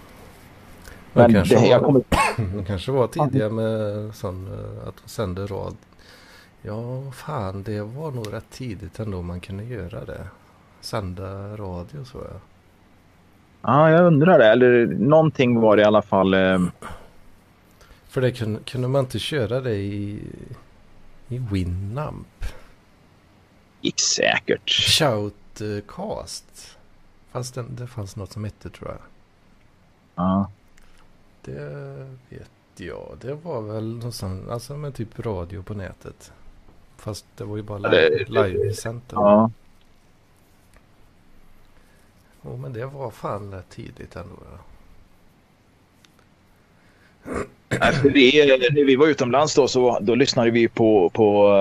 Men 1.13 1.33
kanske, 1.33 1.59
det, 1.59 1.67
jag 1.67 1.83
kommer... 1.83 2.01
de 2.55 2.65
kanske 2.65 2.91
var 2.91 3.07
tidiga 3.07 3.49
med 3.49 4.15
sån, 4.15 4.47
eh, 4.47 4.87
att 4.87 4.95
de 5.03 5.09
sände 5.09 5.45
rad. 5.45 5.75
Ja, 6.61 7.11
fan, 7.11 7.63
det 7.63 7.81
var 7.81 8.11
nog 8.11 8.33
rätt 8.33 8.49
tidigt 8.51 8.99
ändå 8.99 9.21
man 9.21 9.39
kunde 9.39 9.63
göra 9.63 10.05
det. 10.05 10.27
Sända 10.81 11.57
radio 11.57 12.05
så 12.05 12.17
ja. 12.17 12.39
Ja, 13.61 13.91
jag 13.91 14.05
undrar 14.05 14.39
det. 14.39 14.45
Eller 14.45 14.85
någonting 14.85 15.59
var 15.59 15.75
det 15.75 15.81
i 15.81 15.85
alla 15.85 16.01
fall. 16.01 16.33
Eh... 16.33 16.59
För 18.07 18.21
det 18.21 18.31
kunde, 18.31 18.59
kunde 18.59 18.87
man 18.87 18.99
inte 18.99 19.19
köra 19.19 19.61
det 19.61 19.75
i, 19.75 20.21
i 21.27 21.37
Winamp? 21.37 22.45
gick 23.81 23.99
säkert. 23.99 24.69
Shoutcast. 24.69 26.77
Fast 27.31 27.55
det, 27.55 27.65
det 27.69 27.87
fanns 27.87 28.15
något 28.15 28.31
som 28.31 28.43
hette 28.43 28.69
tror 28.69 28.89
jag. 28.89 28.99
Ja. 30.15 30.51
Det 31.41 32.07
vet 32.29 32.51
jag. 32.75 33.17
Det 33.21 33.33
var 33.33 33.61
väl 33.61 33.95
någonstans, 33.95 34.49
alltså 34.49 34.77
med 34.77 34.95
typ 34.95 35.19
radio 35.19 35.63
på 35.63 35.73
nätet. 35.73 36.31
Fast 36.97 37.25
det 37.37 37.43
var 37.43 37.57
ju 37.57 37.63
bara 37.63 37.77
live, 37.77 38.25
livesänt. 38.27 39.03
Ja. 39.11 39.51
Oh, 42.43 42.57
men 42.57 42.73
det 42.73 42.85
var 42.85 43.11
fan 43.11 43.55
tidigt 43.69 44.15
ändå. 44.15 44.35
Ja. 44.51 44.59
Alltså, 47.79 48.09
vi, 48.09 48.31
när 48.71 48.85
vi 48.85 48.95
var 48.95 49.07
utomlands 49.07 49.55
då, 49.55 49.67
så 49.67 49.97
då 50.01 50.15
lyssnade 50.15 50.51
vi 50.51 50.67
på, 50.67 51.09
på 51.09 51.53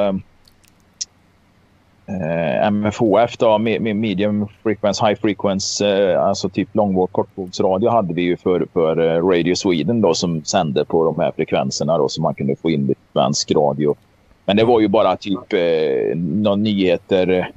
eh, 2.07 2.67
MFHF, 2.67 3.37
då, 3.39 3.59
medium 3.59 4.49
frequency, 4.63 5.07
high 5.07 5.21
frequency, 5.21 5.85
eh, 5.85 6.23
alltså 6.23 6.49
typ 6.49 6.69
långvåg, 6.73 7.13
kortvågsradio 7.13 7.89
hade 7.89 8.15
vi 8.15 8.23
ju 8.23 8.37
för, 8.37 8.67
för 8.73 8.99
eh, 8.99 9.27
Radio 9.27 9.55
Sweden 9.55 10.01
då, 10.01 10.15
som 10.15 10.45
sände 10.45 10.85
på 10.85 11.05
de 11.05 11.23
här 11.23 11.33
frekvenserna 11.37 11.99
då, 11.99 12.09
så 12.09 12.23
man 12.23 12.35
kunde 12.35 12.57
få 12.57 12.71
in 12.71 12.87
lite 12.87 13.01
svensk 13.13 13.51
radio. 13.51 13.97
Men 14.45 14.57
det 14.57 14.65
var 14.65 14.81
ju 14.81 14.89
bara 14.89 15.17
typ 15.17 15.53
eh, 15.53 16.17
några 16.17 16.57
nyheter, 16.57 17.51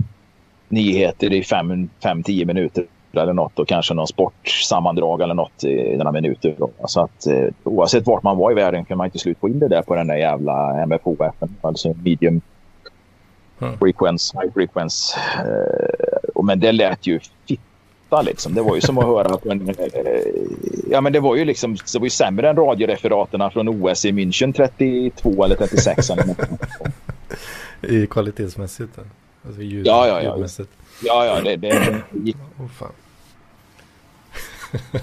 nyheter 0.70 1.34
i 1.34 1.42
5-10 1.42 2.46
minuter 2.46 2.86
eller 3.18 3.34
något 3.34 3.60
och 3.60 3.68
kanske 3.68 3.94
någon 3.94 4.08
sportsammandrag 4.08 5.22
eller 5.22 5.34
något 5.34 5.64
i 5.64 5.98
några 5.98 6.12
minuter. 6.12 6.56
Då. 6.58 6.70
Så 6.88 7.02
att 7.02 7.28
eh, 7.28 7.48
oavsett 7.64 8.08
vart 8.08 8.24
man 8.24 8.38
var 8.38 8.52
i 8.52 8.56
världen 8.56 8.86
kan 8.86 8.98
man 8.98 9.06
inte 9.06 9.20
slut 9.20 9.38
få 9.40 9.50
in 9.50 9.60
det 9.60 9.68
där 9.68 9.82
på 9.82 9.96
den 9.96 10.08
där 10.08 10.16
jävla 10.16 10.86
MFOF, 10.86 11.34
alltså 11.62 11.94
medium 12.04 12.42
mm. 13.60 13.78
frequency, 13.78 14.38
high 14.38 14.54
frequency. 14.54 15.20
Eh, 15.38 16.44
men 16.44 16.60
det 16.60 16.72
lät 16.72 17.08
ju 17.08 17.20
fitta 17.48 18.22
liksom. 18.22 18.54
Det 18.54 18.62
var 18.62 18.76
ju 18.76 18.82
som 18.82 18.98
att 18.98 19.06
höra 19.06 19.38
på 19.38 19.52
en... 19.52 19.70
Eh, 19.70 19.76
ja 20.90 21.02
men 21.02 21.14
det 21.14 21.20
var 21.20 21.36
ju 21.36 21.46
liksom, 21.46 21.76
det 21.94 22.00
var 22.00 22.06
ju 22.06 22.10
sämre 22.10 22.50
än 22.50 22.56
radioreferaterna 22.56 23.50
från 23.50 23.70
OS 23.70 24.06
i 24.06 24.12
München 24.12 24.54
32 24.54 25.44
eller 25.44 25.56
36. 25.56 26.08
I 27.82 28.08
kvalitetsmässigt? 28.08 29.00
Alltså 29.46 29.62
ljud, 29.62 29.88
ja, 29.88 30.08
ja, 30.08 30.22
ja. 30.22 30.34
Ljudmässigt. 30.34 30.72
Ja, 31.04 31.26
ja, 31.26 31.42
det, 31.42 31.56
det, 31.56 31.70
det 31.70 32.04
gick. 32.20 32.38
Oh, 32.60 32.68
fan. 32.68 32.92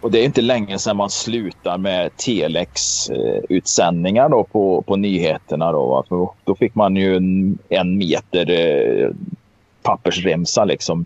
Och 0.00 0.10
det 0.10 0.20
är 0.20 0.24
inte 0.24 0.42
länge 0.42 0.78
sedan 0.78 0.96
man 0.96 1.10
slutar 1.10 1.78
med 1.78 2.16
telex-utsändningar 2.16 4.28
då 4.28 4.44
på, 4.44 4.82
på 4.82 4.96
nyheterna. 4.96 5.72
Då, 5.72 6.04
då, 6.08 6.34
då 6.44 6.54
fick 6.54 6.74
man 6.74 6.96
ju 6.96 7.16
en, 7.16 7.58
en 7.68 7.98
meter 7.98 8.50
eh, 8.50 9.10
pappersremsa 9.82 10.64
liksom, 10.64 11.04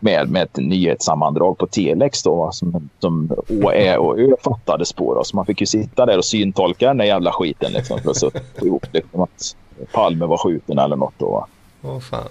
med, 0.00 0.30
med 0.30 0.42
ett 0.42 0.56
nyhetssammandrag 0.56 1.58
på 1.58 1.66
telex 1.66 2.22
då, 2.22 2.50
som, 2.52 2.88
som 2.98 3.30
Å, 3.62 3.70
Ä 3.70 3.96
och 3.96 4.18
Ö 4.18 4.32
fattades 4.44 4.92
på. 4.92 5.14
Då. 5.14 5.24
Så 5.24 5.36
man 5.36 5.46
fick 5.46 5.60
ju 5.60 5.66
sitta 5.66 6.06
där 6.06 6.18
och 6.18 6.24
syntolka 6.24 6.86
den 6.86 6.96
där 6.96 7.04
jävla 7.04 7.32
skiten 7.32 7.72
liksom, 7.72 8.00
för 8.00 8.10
att 8.10 8.18
få 8.58 8.66
ihop 8.66 8.86
liksom, 8.92 9.20
att 9.20 9.56
Palme 9.92 10.26
var 10.26 10.36
skjuten 10.36 10.78
eller 10.78 10.96
något. 10.96 11.14
Då, 11.18 11.46
Åh 11.86 12.00
fan. 12.00 12.28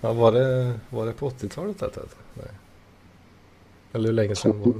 Ja, 0.00 0.12
var, 0.12 0.32
det, 0.32 0.74
var 0.90 1.06
det 1.06 1.12
på 1.12 1.30
80-talet 1.30 1.78
detta? 1.78 2.00
Nej. 2.34 2.46
Eller 3.92 4.08
hur 4.08 4.12
länge 4.12 4.34
sedan 4.34 4.60
var, 4.60 4.74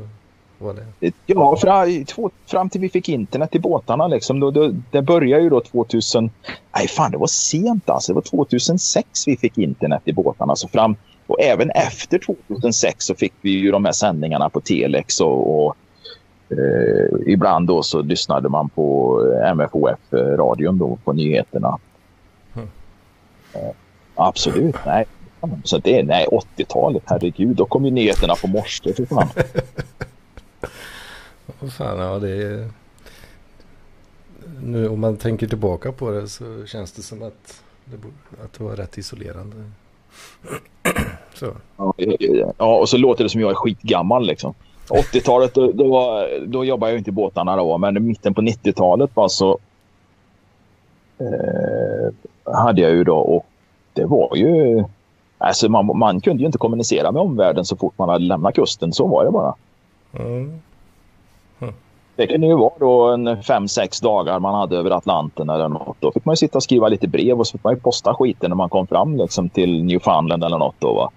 var 0.58 0.74
det? 0.74 1.12
Ja, 1.26 1.56
fram, 1.56 2.04
fram 2.46 2.70
till 2.70 2.80
vi 2.80 2.88
fick 2.88 3.08
internet 3.08 3.54
i 3.54 3.58
båtarna. 3.58 4.08
Liksom. 4.08 4.40
Då, 4.40 4.50
då, 4.50 4.72
det 4.90 5.02
började 5.02 5.42
ju 5.42 5.50
då 5.50 5.60
2000... 5.60 6.30
Nej, 6.76 6.88
fan 6.88 7.10
det 7.10 7.18
var 7.18 7.26
sent 7.26 7.90
alltså. 7.90 8.12
Det 8.12 8.14
var 8.14 8.22
2006 8.22 9.28
vi 9.28 9.36
fick 9.36 9.58
internet 9.58 10.02
i 10.04 10.12
båtarna. 10.12 10.52
Alltså 10.52 10.68
fram, 10.68 10.96
och 11.26 11.40
även 11.40 11.70
efter 11.70 12.18
2006 12.18 13.04
så 13.04 13.14
fick 13.14 13.32
vi 13.40 13.50
ju 13.50 13.70
de 13.70 13.84
här 13.84 13.92
sändningarna 13.92 14.48
på 14.48 14.60
telex 14.60 15.20
och, 15.20 15.66
och 15.66 15.76
eh, 16.50 17.32
ibland 17.32 17.66
då 17.66 17.82
så 17.82 18.02
lyssnade 18.02 18.48
man 18.48 18.68
på 18.68 19.18
MFOF-radion 19.54 20.74
eh, 20.74 20.78
då 20.78 20.98
på 21.04 21.12
nyheterna. 21.12 21.78
Eh, 23.58 23.70
absolut, 24.14 24.76
nej. 24.86 25.06
Så 25.64 25.78
det 25.78 25.98
är 25.98 26.02
nej, 26.02 26.26
80-talet, 26.56 27.02
herregud. 27.06 27.56
Då 27.56 27.66
kom 27.66 27.84
ju 27.84 27.90
nyheterna 27.90 28.34
på 28.34 28.46
morse 28.46 28.92
för 28.92 29.06
fan. 29.06 29.28
Vad 31.60 31.72
fan, 31.72 31.98
ja 31.98 32.18
det 32.18 32.30
är... 32.30 32.68
Nu 34.62 34.88
om 34.88 35.00
man 35.00 35.16
tänker 35.16 35.46
tillbaka 35.46 35.92
på 35.92 36.10
det 36.10 36.28
så 36.28 36.66
känns 36.66 36.92
det 36.92 37.02
som 37.02 37.22
att 37.22 37.62
det, 37.84 37.96
borde, 37.96 38.14
att 38.44 38.52
det 38.52 38.64
var 38.64 38.76
rätt 38.76 38.98
isolerande. 38.98 39.56
så. 41.34 41.56
Ja, 41.76 41.94
ja, 42.58 42.78
och 42.78 42.88
så 42.88 42.96
låter 42.96 43.24
det 43.24 43.30
som 43.30 43.40
jag 43.40 43.50
är 43.50 43.54
skitgammal 43.54 44.26
liksom. 44.26 44.54
80-talet 44.88 45.54
då, 45.54 45.72
då, 45.72 46.26
då 46.46 46.64
jobbade 46.64 46.92
jag 46.92 47.00
inte 47.00 47.10
i 47.10 47.12
båtarna 47.12 47.56
då, 47.56 47.78
men 47.78 47.96
i 47.96 48.00
mitten 48.00 48.34
på 48.34 48.40
90-talet 48.42 49.10
var 49.14 49.28
så 49.28 49.58
eh, 51.18 51.87
hade 52.54 52.80
jag 52.80 52.90
ju 52.90 53.04
då 53.04 53.16
och 53.16 53.46
det 53.92 54.04
var 54.04 54.36
ju... 54.36 54.84
Alltså 55.38 55.68
man, 55.68 55.98
man 55.98 56.20
kunde 56.20 56.40
ju 56.40 56.46
inte 56.46 56.58
kommunicera 56.58 57.12
med 57.12 57.22
omvärlden 57.22 57.64
så 57.64 57.76
fort 57.76 57.98
man 57.98 58.08
hade 58.08 58.24
lämnat 58.24 58.54
kusten. 58.54 58.92
Så 58.92 59.06
var 59.06 59.24
det 59.24 59.30
bara. 59.30 59.54
Mm. 60.12 60.60
Hm. 61.58 61.72
Det 62.16 62.26
kunde 62.26 62.46
ju 62.46 62.56
vara 62.56 62.72
då 62.78 63.06
en 63.06 63.42
fem, 63.42 63.68
sex 63.68 64.00
dagar 64.00 64.38
man 64.38 64.54
hade 64.54 64.76
över 64.76 64.90
Atlanten 64.90 65.50
eller 65.50 65.68
något. 65.68 65.96
Då 66.00 66.12
fick 66.12 66.24
man 66.24 66.32
ju 66.32 66.36
sitta 66.36 66.58
och 66.58 66.62
skriva 66.62 66.88
lite 66.88 67.08
brev 67.08 67.38
och 67.38 67.46
så 67.46 67.52
fick 67.52 67.64
man 67.64 67.74
ju 67.74 67.80
posta 67.80 68.14
skiten 68.14 68.50
när 68.50 68.56
man 68.56 68.68
kom 68.68 68.86
fram 68.86 69.16
liksom 69.16 69.48
till 69.48 69.84
Newfoundland 69.84 70.44
eller 70.44 70.58
något. 70.58 70.74
Då, 70.78 70.94
va? 70.94 71.10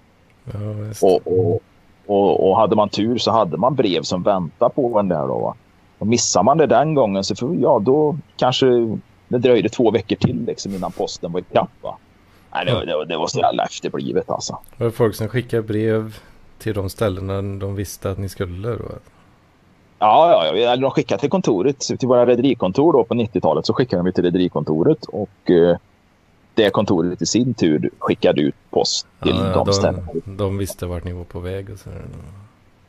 Ja, 0.44 0.58
och, 1.02 1.20
och, 1.26 1.60
och, 2.06 2.50
och, 2.50 2.56
hade 2.56 2.76
man 2.76 2.88
tur 2.88 3.18
så 3.18 3.30
hade 3.30 3.56
man 3.56 3.74
brev 3.74 4.02
som 4.02 4.22
väntade 4.22 4.74
på 4.74 4.98
en 4.98 5.08
där. 5.08 5.26
Då, 5.26 5.38
va? 5.38 5.54
Och 5.98 6.06
missade 6.06 6.44
man 6.44 6.58
det 6.58 6.66
den 6.66 6.94
gången 6.94 7.24
så 7.24 7.34
för, 7.34 7.54
ja, 7.60 7.78
då 7.78 8.16
kanske 8.36 8.66
det 9.32 9.38
dröjde 9.38 9.68
två 9.68 9.90
veckor 9.90 10.16
till 10.16 10.44
liksom, 10.46 10.74
innan 10.74 10.92
posten 10.92 11.32
var 11.32 11.40
i 11.40 11.44
kapp. 11.52 11.70
Nej, 12.54 12.64
det, 12.66 12.74
var, 12.74 12.86
det, 12.86 13.04
det 13.04 13.16
var 13.16 13.26
så 13.26 13.38
jävla 13.38 13.64
efterblivet 13.64 14.30
alltså. 14.30 14.58
Var 14.76 14.86
det 14.86 14.92
folk 14.92 15.14
som 15.14 15.28
skickade 15.28 15.62
brev 15.62 16.16
till 16.58 16.74
de 16.74 16.90
ställena 16.90 17.42
de 17.42 17.74
visste 17.74 18.10
att 18.10 18.18
ni 18.18 18.28
skulle 18.28 18.68
då? 18.68 18.84
Ja, 19.98 20.46
ja, 20.46 20.56
ja. 20.56 20.76
de 20.76 20.90
skickade 20.90 21.20
till 21.20 21.30
kontoret, 21.30 21.78
till 21.80 22.08
våra 22.08 22.26
rederikontor 22.26 22.92
då 22.92 23.04
på 23.04 23.14
90-talet 23.14 23.66
så 23.66 23.74
skickade 23.74 24.02
de 24.02 24.12
till 24.12 24.24
rederikontoret 24.24 25.04
och 25.04 25.50
eh, 25.50 25.76
det 26.54 26.70
kontoret 26.70 27.22
i 27.22 27.26
sin 27.26 27.54
tur 27.54 27.90
skickade 27.98 28.42
ut 28.42 28.54
post 28.70 29.06
till 29.22 29.36
ja, 29.36 29.54
de, 29.54 29.66
de 29.66 29.72
ställena. 29.72 30.06
De 30.24 30.58
visste 30.58 30.86
vart 30.86 31.04
ni 31.04 31.12
var 31.12 31.24
på 31.24 31.40
väg 31.40 31.70
och 31.70 31.78
så. 31.78 31.90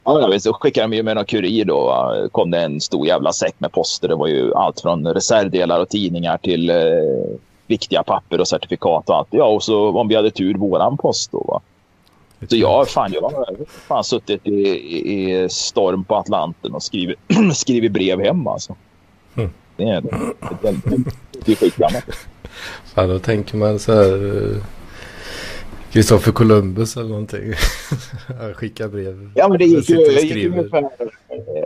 Ja, 0.04 0.32
ja 0.32 0.40
så 0.40 0.54
skickade 0.54 0.88
de 0.88 0.96
ju 0.96 1.04
med 1.04 1.16
någon 1.16 1.26
kurir 1.26 1.66
då. 1.66 2.30
kom 2.32 2.52
det 2.52 2.62
en 2.62 2.82
stor 2.82 3.08
jävla 3.08 3.34
säck 3.34 3.56
med 3.58 3.72
poster. 3.72 4.08
Det 4.08 4.16
var 4.16 4.28
ju 4.28 4.54
allt 4.54 4.82
från 4.82 5.08
reservdelar 5.08 5.80
och 5.80 5.90
tidningar 5.90 6.38
till 6.38 6.70
eh, 6.70 6.76
viktiga 7.68 8.04
papper 8.04 8.40
och 8.40 8.48
certifikat 8.48 9.10
och 9.10 9.16
allt. 9.16 9.28
Ja, 9.32 9.46
och 9.46 9.64
så 9.64 10.00
om 10.00 10.08
vi 10.08 10.16
hade 10.16 10.32
tur 10.32 10.54
våran 10.54 10.98
post 10.98 11.32
då. 11.32 11.44
Va? 11.48 11.62
Så 12.50 12.56
jag, 12.56 12.90
fan, 12.90 13.14
jag 13.14 13.22
har 13.22 13.66
fan 13.68 14.04
suttit 14.04 14.48
i, 14.48 14.52
i, 14.52 15.50
storm 15.50 16.04
på 16.04 16.16
Atlanten 16.16 16.74
och 16.74 16.84
skrivit, 16.84 17.20
skrivit 17.54 17.92
brev 17.92 18.20
hem 18.20 18.48
alltså. 18.48 18.76
Mm. 19.36 19.50
Det 19.78 19.84
är, 19.84 20.02
det 20.02 20.10
är, 20.68 20.76
det 21.46 21.62
är. 21.82 22.04
Fan, 22.96 23.10
då 23.10 23.20
tänker 23.20 23.58
man 23.58 23.80
så 23.80 23.94
här... 23.94 24.62
Kristoffer 25.94 26.32
Columbus 26.32 26.98
eller 26.98 27.10
någonting. 27.10 27.54
Skicka 28.56 28.88
brev. 28.88 29.32
Ja 29.36 29.48
men 29.48 29.58
det 29.58 29.66
gick 29.66 29.90
ju, 29.90 30.20
gick 30.20 30.46
ungefär, 30.46 30.90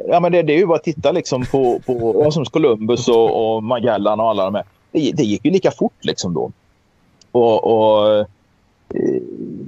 Ja 0.08 0.20
men 0.20 0.32
det, 0.32 0.42
det 0.42 0.54
är 0.54 0.58
ju 0.58 0.66
bara 0.66 0.78
att 0.78 0.84
titta 0.84 1.12
liksom 1.12 1.46
på, 1.46 1.80
på 1.86 2.32
som 2.32 2.46
Columbus 2.46 3.08
och, 3.08 3.56
och 3.56 3.64
Magellan 3.64 4.20
och 4.20 4.30
alla 4.30 4.46
de 4.46 4.56
här 4.56 4.64
det, 4.92 5.12
det 5.12 5.24
gick 5.24 5.46
ju 5.46 5.52
lika 5.52 5.72
fort 5.72 6.06
liksom 6.06 6.34
då. 6.34 6.52
Och, 7.32 7.64
och 7.64 8.16
eh, 8.16 8.26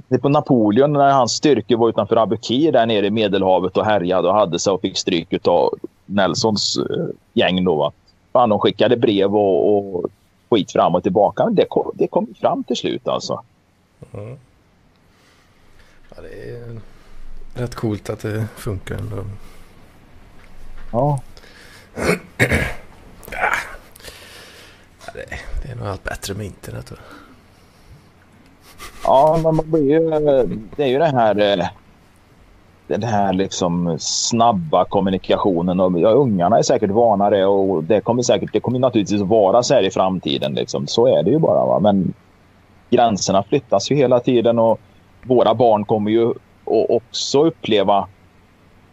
det 0.08 0.18
på 0.18 0.28
Napoleon 0.28 0.92
när 0.92 1.12
hans 1.12 1.32
styrkor 1.32 1.76
var 1.76 1.88
utanför 1.88 2.16
Abukir 2.16 2.72
där 2.72 2.86
nere 2.86 3.06
i 3.06 3.10
Medelhavet 3.10 3.76
och 3.76 3.84
härjade 3.84 4.28
och 4.28 4.34
hade 4.34 4.58
sig 4.58 4.72
och 4.72 4.80
fick 4.80 4.96
stryk 4.96 5.46
av 5.46 5.74
Nelsons 6.06 6.76
eh, 6.76 7.06
gäng 7.32 7.64
då. 7.64 7.74
Va? 7.74 7.92
Fan, 8.32 8.48
de 8.48 8.58
skickade 8.58 8.96
brev 8.96 9.36
och, 9.36 9.76
och 9.76 10.04
skit 10.50 10.72
fram 10.72 10.94
och 10.94 11.02
tillbaka. 11.02 11.48
Det 11.50 11.64
kom, 11.68 11.90
det 11.94 12.06
kom 12.06 12.26
fram 12.40 12.64
till 12.64 12.76
slut 12.76 13.08
alltså. 13.08 13.42
Mm. 14.12 14.36
Det 16.22 16.50
är 16.50 16.80
rätt 17.54 17.74
coolt 17.74 18.10
att 18.10 18.20
det 18.20 18.46
funkar 18.56 18.94
ändå. 18.94 19.24
Ja. 20.92 21.20
det, 25.14 25.24
det 25.62 25.72
är 25.72 25.76
nog 25.76 25.86
allt 25.86 26.04
bättre 26.04 26.34
med 26.34 26.46
internet. 26.46 26.92
Ja, 29.04 29.40
men 29.42 29.56
man 29.56 29.70
blir 29.70 29.90
ju, 29.90 30.10
det 30.76 30.82
är 30.82 30.86
ju 30.86 30.98
det 30.98 31.06
här, 31.06 31.58
eh, 31.58 31.66
den 32.86 33.02
här 33.02 33.32
liksom 33.32 33.96
snabba 34.00 34.84
kommunikationen. 34.84 35.80
Och, 35.80 36.00
ja, 36.00 36.08
ungarna 36.08 36.58
är 36.58 36.62
säkert 36.62 36.90
vana 36.90 37.30
det 37.30 37.46
och 37.46 37.84
det 37.84 38.00
kommer 38.00 38.22
säkert, 38.22 38.52
det 38.52 38.60
kommer 38.60 38.78
naturligtvis 38.78 39.20
vara 39.20 39.62
så 39.62 39.74
här 39.74 39.82
i 39.82 39.90
framtiden. 39.90 40.54
Liksom. 40.54 40.86
Så 40.86 41.06
är 41.06 41.22
det 41.22 41.30
ju 41.30 41.38
bara. 41.38 41.66
Va? 41.66 41.80
Men 41.80 42.14
gränserna 42.90 43.42
flyttas 43.42 43.90
ju 43.90 43.96
hela 43.96 44.20
tiden 44.20 44.58
och 44.58 44.80
våra 45.22 45.54
barn 45.54 45.84
kommer 45.84 46.10
ju 46.10 46.32
också 46.64 47.44
uppleva 47.44 48.08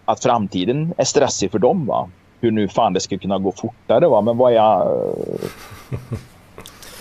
att 0.05 0.23
framtiden 0.23 0.93
är 0.97 1.03
stressig 1.03 1.51
för 1.51 1.59
dem. 1.59 1.85
Va? 1.85 2.09
Hur 2.41 2.51
nu 2.51 2.67
fan 2.67 2.93
det 2.93 2.99
ska 2.99 3.17
kunna 3.17 3.37
gå 3.37 3.51
fortare. 3.51 4.07
Va? 4.07 4.21
Men 4.21 4.37
vad 4.37 4.53
är... 4.53 4.59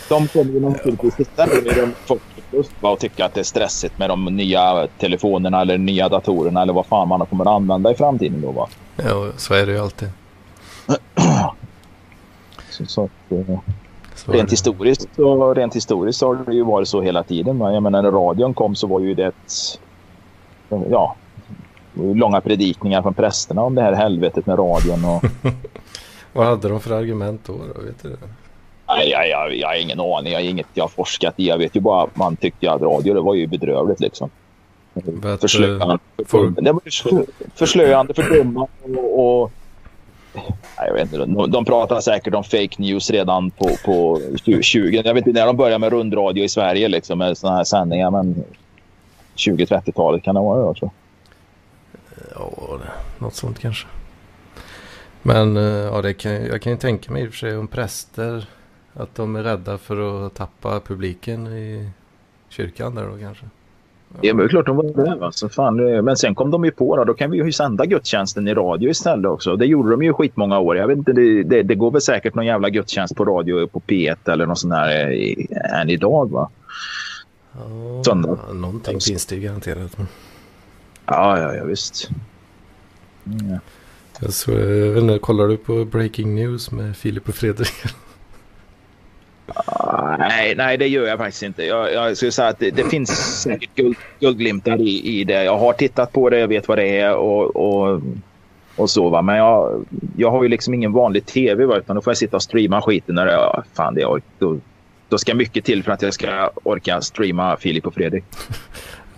De 0.09 0.29
kommer 0.29 0.53
ju 0.53 0.61
naturligtvis 0.61 1.15
sitta 1.15 1.47
i 1.47 1.61
de 1.65 1.93
40 2.07 2.21
plus 2.51 2.67
och 2.81 2.99
tycka 2.99 3.25
att 3.25 3.35
det 3.35 3.41
är 3.41 3.45
stressigt 3.45 3.99
med 3.99 4.11
de 4.11 4.25
nya 4.25 4.89
telefonerna 4.99 5.61
eller 5.61 5.79
nya 5.79 6.09
datorerna 6.09 6.63
eller 6.63 6.73
vad 6.73 6.87
fan 6.87 7.09
man 7.09 7.27
kommer 7.27 7.45
att 7.45 7.57
använda 7.57 7.91
i 7.91 7.95
framtiden 7.95 8.41
då 8.41 8.51
va? 8.51 8.69
Ja, 8.97 9.33
så 9.37 9.55
är 9.55 9.67
det 9.67 9.73
ju 9.73 9.79
alltid. 9.79 10.09
så, 12.71 12.87
så, 12.87 13.09
så 13.29 13.61
rent, 14.27 14.53
historiskt, 14.53 15.09
så, 15.17 15.55
rent 15.55 15.77
historiskt 15.77 16.19
så 16.19 16.27
har 16.27 16.45
det 16.45 16.55
ju 16.55 16.65
varit 16.65 16.89
så 16.89 17.03
hela 17.03 17.23
tiden. 17.23 17.61
Jag 17.61 17.83
menar 17.83 18.03
när 18.03 18.11
radion 18.11 18.55
kom 18.55 18.75
så 18.75 18.87
var 18.87 19.01
ju 19.01 19.15
det 19.15 19.27
ett, 19.27 19.81
ja, 20.91 21.17
långa 21.95 22.41
predikningar 22.41 23.03
från 23.03 23.15
prästerna 23.15 23.63
om 23.63 23.75
det 23.75 23.83
här 23.83 23.93
helvetet 23.93 24.47
med 24.47 24.59
radion. 24.59 25.05
Och... 25.05 25.25
Vad 26.33 26.47
hade 26.47 26.69
de 26.69 26.81
för 26.81 26.95
argument 26.95 27.41
då? 27.47 27.53
då 27.53 27.81
vet 27.83 28.03
du? 28.03 28.17
Nej, 28.89 29.11
jag, 29.11 29.29
jag, 29.29 29.57
jag 29.57 29.69
har 29.69 29.75
ingen 29.75 30.01
aning. 30.01 30.33
Jag 30.33 30.41
har 30.41 30.45
inget 30.45 30.67
jag 30.75 30.85
har 30.85 30.89
forskat 30.89 31.35
i. 31.37 31.49
Jag 31.49 31.59
vet 31.59 31.77
ju 31.77 31.81
bara 31.81 32.03
att 32.05 32.17
man 32.17 32.37
tyckte 32.37 32.71
att 32.73 32.83
radio 32.83 33.15
det 33.15 33.21
var 33.21 33.35
ju 33.35 33.47
bedrövligt 33.47 34.01
liksom. 34.01 34.31
Förslöande, 35.41 35.99
förslöande, 37.55 38.15
fördummande 38.15 38.69
och, 38.97 39.43
och 39.43 39.53
jag 40.77 40.93
vet 40.93 41.03
inte, 41.03 41.17
de, 41.17 41.51
de 41.51 41.65
pratar 41.65 42.01
säkert 42.01 42.35
om 42.35 42.45
fake 42.45 42.75
news 42.79 43.11
redan 43.11 43.51
på, 43.51 43.71
på 43.85 44.21
20. 44.61 45.03
Jag 45.05 45.15
vet 45.15 45.27
inte 45.27 45.41
när 45.41 45.47
de 45.47 45.57
började 45.57 45.79
med 45.79 45.93
rundradio 45.93 46.45
i 46.45 46.49
Sverige 46.49 46.89
liksom, 46.89 47.19
med 47.19 47.39
sådana 47.39 47.57
här 47.57 47.65
sändningar. 47.65 48.11
Men 48.11 48.45
20-30-talet 49.37 50.23
kan 50.23 50.35
det 50.35 50.41
vara, 50.41 50.61
jag 50.61 50.77
tror. 50.77 50.91
Ja, 52.35 52.79
något 53.19 53.35
sånt 53.35 53.59
kanske. 53.59 53.87
Men 55.23 55.57
eh, 55.57 55.63
ja, 55.63 56.03
det 56.03 56.15
kan, 56.15 56.33
jag 56.33 56.63
kan 56.63 56.73
ju 56.73 56.79
tänka 56.79 57.13
mig 57.13 57.23
i 57.23 57.27
och 57.27 57.31
för 57.31 57.39
sig 57.39 57.57
om 57.57 57.69
präster 57.69 58.47
att 58.95 59.15
de 59.15 59.37
är 59.37 59.43
rädda 59.43 59.79
för 59.79 60.27
att 60.27 60.35
tappa 60.35 60.81
publiken 60.81 61.47
i 61.47 61.91
kyrkan 62.49 62.95
där 62.95 63.07
då 63.07 63.19
kanske. 63.19 63.47
Det 64.21 64.29
är 64.29 64.49
klart 64.49 64.67
de 64.67 64.77
var 64.77 65.05
det. 65.05 65.25
Alltså, 65.25 65.49
fan, 65.49 65.77
men 66.05 66.17
sen 66.17 66.35
kom 66.35 66.51
de 66.51 66.65
ju 66.65 66.71
på 66.71 66.97
då, 66.97 67.05
då 67.05 67.15
kan 67.15 67.31
vi 67.31 67.37
ju 67.37 67.53
sända 67.53 67.87
gudstjänsten 67.87 68.49
i 68.49 68.55
radio 68.55 68.91
istället 68.91 69.27
också. 69.27 69.57
Det 69.57 69.67
gjorde 69.67 69.91
de 69.91 70.03
ju 70.03 70.13
skitmånga 70.13 70.59
år. 70.59 70.77
Jag 70.77 70.87
vet 70.89 70.99
inte, 70.99 71.13
det, 71.13 71.43
det, 71.43 71.63
det 71.63 71.75
går 71.75 71.91
väl 71.91 72.01
säkert 72.01 72.35
någon 72.35 72.47
jävla 72.47 72.71
gudstjänst 72.71 73.17
på 73.17 73.25
radio 73.25 73.67
på 73.67 73.81
P1 73.81 74.17
eller 74.33 74.47
något 74.47 74.59
sånt 74.59 74.73
där 74.73 75.11
än 75.81 75.91
idag 75.91 76.31
va? 76.31 76.51
Ja, 77.53 78.05
Söndag. 78.05 78.39
Någonting 78.53 79.01
finns 79.01 79.27
det 79.27 79.35
ju 79.35 79.41
garanterat. 79.41 79.97
Ja, 81.07 81.41
ja, 81.41 81.55
ja 81.55 81.65
visst. 81.65 82.11
Ja. 83.25 83.59
Jag, 84.21 84.33
så, 84.33 84.53
jag 84.53 84.93
vet 84.93 85.03
inte, 85.03 85.19
kollar 85.19 85.49
du 85.49 85.57
på 85.57 85.85
Breaking 85.85 86.35
News 86.35 86.71
med 86.71 86.97
Filip 86.97 87.29
och 87.29 87.35
Fredrik? 87.35 87.73
Uh, 89.49 90.17
nej, 90.19 90.55
nej, 90.57 90.77
det 90.77 90.89
gör 90.89 91.07
jag 91.07 91.19
faktiskt 91.19 91.43
inte. 91.43 91.65
Jag, 91.65 91.93
jag 91.93 92.17
skulle 92.17 92.33
säga 92.33 92.49
att 92.49 92.59
det, 92.59 92.71
det 92.71 92.85
finns 92.85 93.43
säkert 93.43 93.75
guld, 93.75 93.97
guldglimtar 94.21 94.81
i, 94.81 95.21
i 95.21 95.25
det. 95.25 95.45
Jag 95.45 95.59
har 95.59 95.73
tittat 95.73 96.13
på 96.13 96.31
det, 96.31 96.39
jag 96.39 96.49
vet 96.49 96.69
vad 96.69 96.79
det 96.79 97.01
är 97.01 97.15
och, 97.15 97.57
och, 97.57 98.01
och 98.77 98.91
så. 98.91 99.09
Va? 99.09 99.23
Men 99.23 99.37
jag, 99.37 99.87
jag 100.17 100.31
har 100.31 100.43
ju 100.43 100.49
liksom 100.49 100.75
ingen 100.75 100.93
vanlig 100.93 101.27
tv 101.27 101.67
va? 101.67 101.77
utan 101.77 101.97
då 101.97 102.03
får 102.03 102.11
jag 102.11 102.19
sitta 102.19 102.37
och 102.37 102.43
streama 102.43 102.83
skiten. 102.83 103.15
När 103.15 103.27
jag, 103.27 103.65
fan, 103.75 103.95
det, 103.95 104.21
då, 104.39 104.59
då 105.09 105.19
ska 105.19 105.35
mycket 105.35 105.65
till 105.65 105.83
för 105.83 105.93
att 105.93 106.03
jag 106.03 106.15
ska 106.15 106.51
orka 106.63 107.01
streama 107.01 107.57
Filip 107.57 107.87
och 107.87 107.95
Fredrik. 107.95 108.25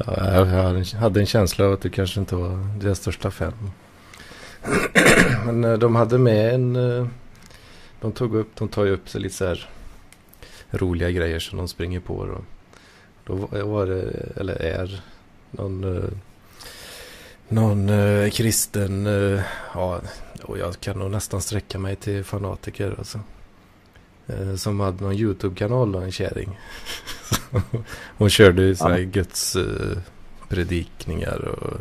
Ja, 0.07 0.47
jag 0.47 0.85
hade 1.01 1.21
en 1.21 1.27
känsla 1.27 1.67
av 1.67 1.73
att 1.73 1.81
du 1.81 1.91
kanske 1.91 2.21
inte 2.21 2.35
var 2.35 2.81
deras 2.81 2.99
största 2.99 3.31
fan. 3.31 3.53
Men 5.47 5.65
eh, 5.65 5.73
de 5.73 5.97
hade 5.97 6.19
med 6.19 6.55
en... 6.55 6.77
Eh, 6.77 7.07
de 8.01 8.13
tog 8.13 8.37
upp, 8.37 8.49
de 8.55 8.69
tar 8.69 8.85
ju 8.85 8.91
upp 8.91 9.09
sig 9.09 9.21
lite 9.21 9.35
så 9.35 9.47
här 9.47 9.69
roliga 10.71 11.11
grejer 11.11 11.39
som 11.39 11.59
de 11.59 11.69
springer 11.69 12.01
på. 12.01 12.27
Då, 12.27 12.41
då 13.25 13.67
var 13.67 13.87
det, 13.87 14.33
eller 14.37 14.55
är, 14.55 15.03
någon, 15.51 15.97
eh, 15.97 16.11
någon 17.49 17.89
eh, 17.89 18.31
kristen, 18.31 19.07
eh, 19.07 19.43
ja, 19.75 20.01
och 20.43 20.59
jag 20.59 20.81
kan 20.81 20.99
nog 20.99 21.11
nästan 21.11 21.43
sträcka 21.43 21.79
mig 21.79 21.97
till 21.97 22.25
fanatiker 22.25 22.95
alltså. 22.99 23.21
Som 24.57 24.81
hade 24.81 25.05
någon 25.05 25.15
YouTube-kanal 25.15 25.93
då, 25.93 25.99
en 25.99 26.13
kärring. 26.13 26.59
Hon 28.19 28.31
körde 28.31 28.63
ju 28.63 28.75
sådana 28.75 28.95
här 28.95 29.03
Guds 29.03 29.57
predikningar 30.49 31.45
och 31.45 31.81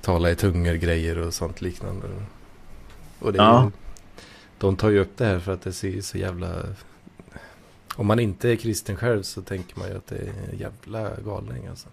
tala 0.00 0.30
i 0.30 0.36
tungor 0.36 0.74
grejer 0.74 1.18
och 1.18 1.34
sånt 1.34 1.60
liknande. 1.60 2.06
Och 3.18 3.32
det 3.32 3.38
är 3.38 3.42
ja. 3.42 3.70
de 4.58 4.76
tar 4.76 4.90
ju 4.90 4.98
upp 4.98 5.16
det 5.16 5.24
här 5.24 5.38
för 5.38 5.52
att 5.52 5.62
det 5.62 5.72
ser 5.72 6.00
så 6.00 6.18
jävla 6.18 6.62
om 7.96 8.06
man 8.06 8.18
inte 8.18 8.50
är 8.50 8.56
kristen 8.56 8.96
själv 8.96 9.22
så 9.22 9.42
tänker 9.42 9.78
man 9.78 9.88
ju 9.88 9.96
att 9.96 10.06
det 10.06 10.16
är 10.16 10.32
en 10.52 10.58
jävla 10.58 11.20
galning 11.20 11.66
alltså. 11.66 11.88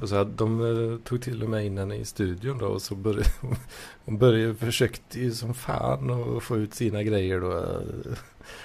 Och 0.00 0.08
så 0.08 0.16
hade 0.16 0.32
de 0.32 0.60
eh, 0.60 0.98
tog 0.98 1.22
till 1.22 1.42
och 1.42 1.50
med 1.50 1.66
in 1.66 1.78
henne 1.78 1.96
i 1.96 2.04
studion 2.04 2.58
då 2.58 2.66
och 2.66 2.82
så 2.82 2.94
började 2.94 3.30
hon 4.04 4.18
började 4.18 4.54
försökte 4.54 5.20
ju 5.20 5.32
som 5.32 5.54
fan 5.54 6.36
att 6.36 6.42
få 6.42 6.56
ut 6.56 6.74
sina 6.74 7.02
grejer 7.02 7.40
då. 7.40 7.80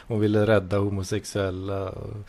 Hon 0.07 0.19
ville 0.19 0.47
rädda 0.47 0.77
homosexuella 0.77 1.89
och, 1.89 2.25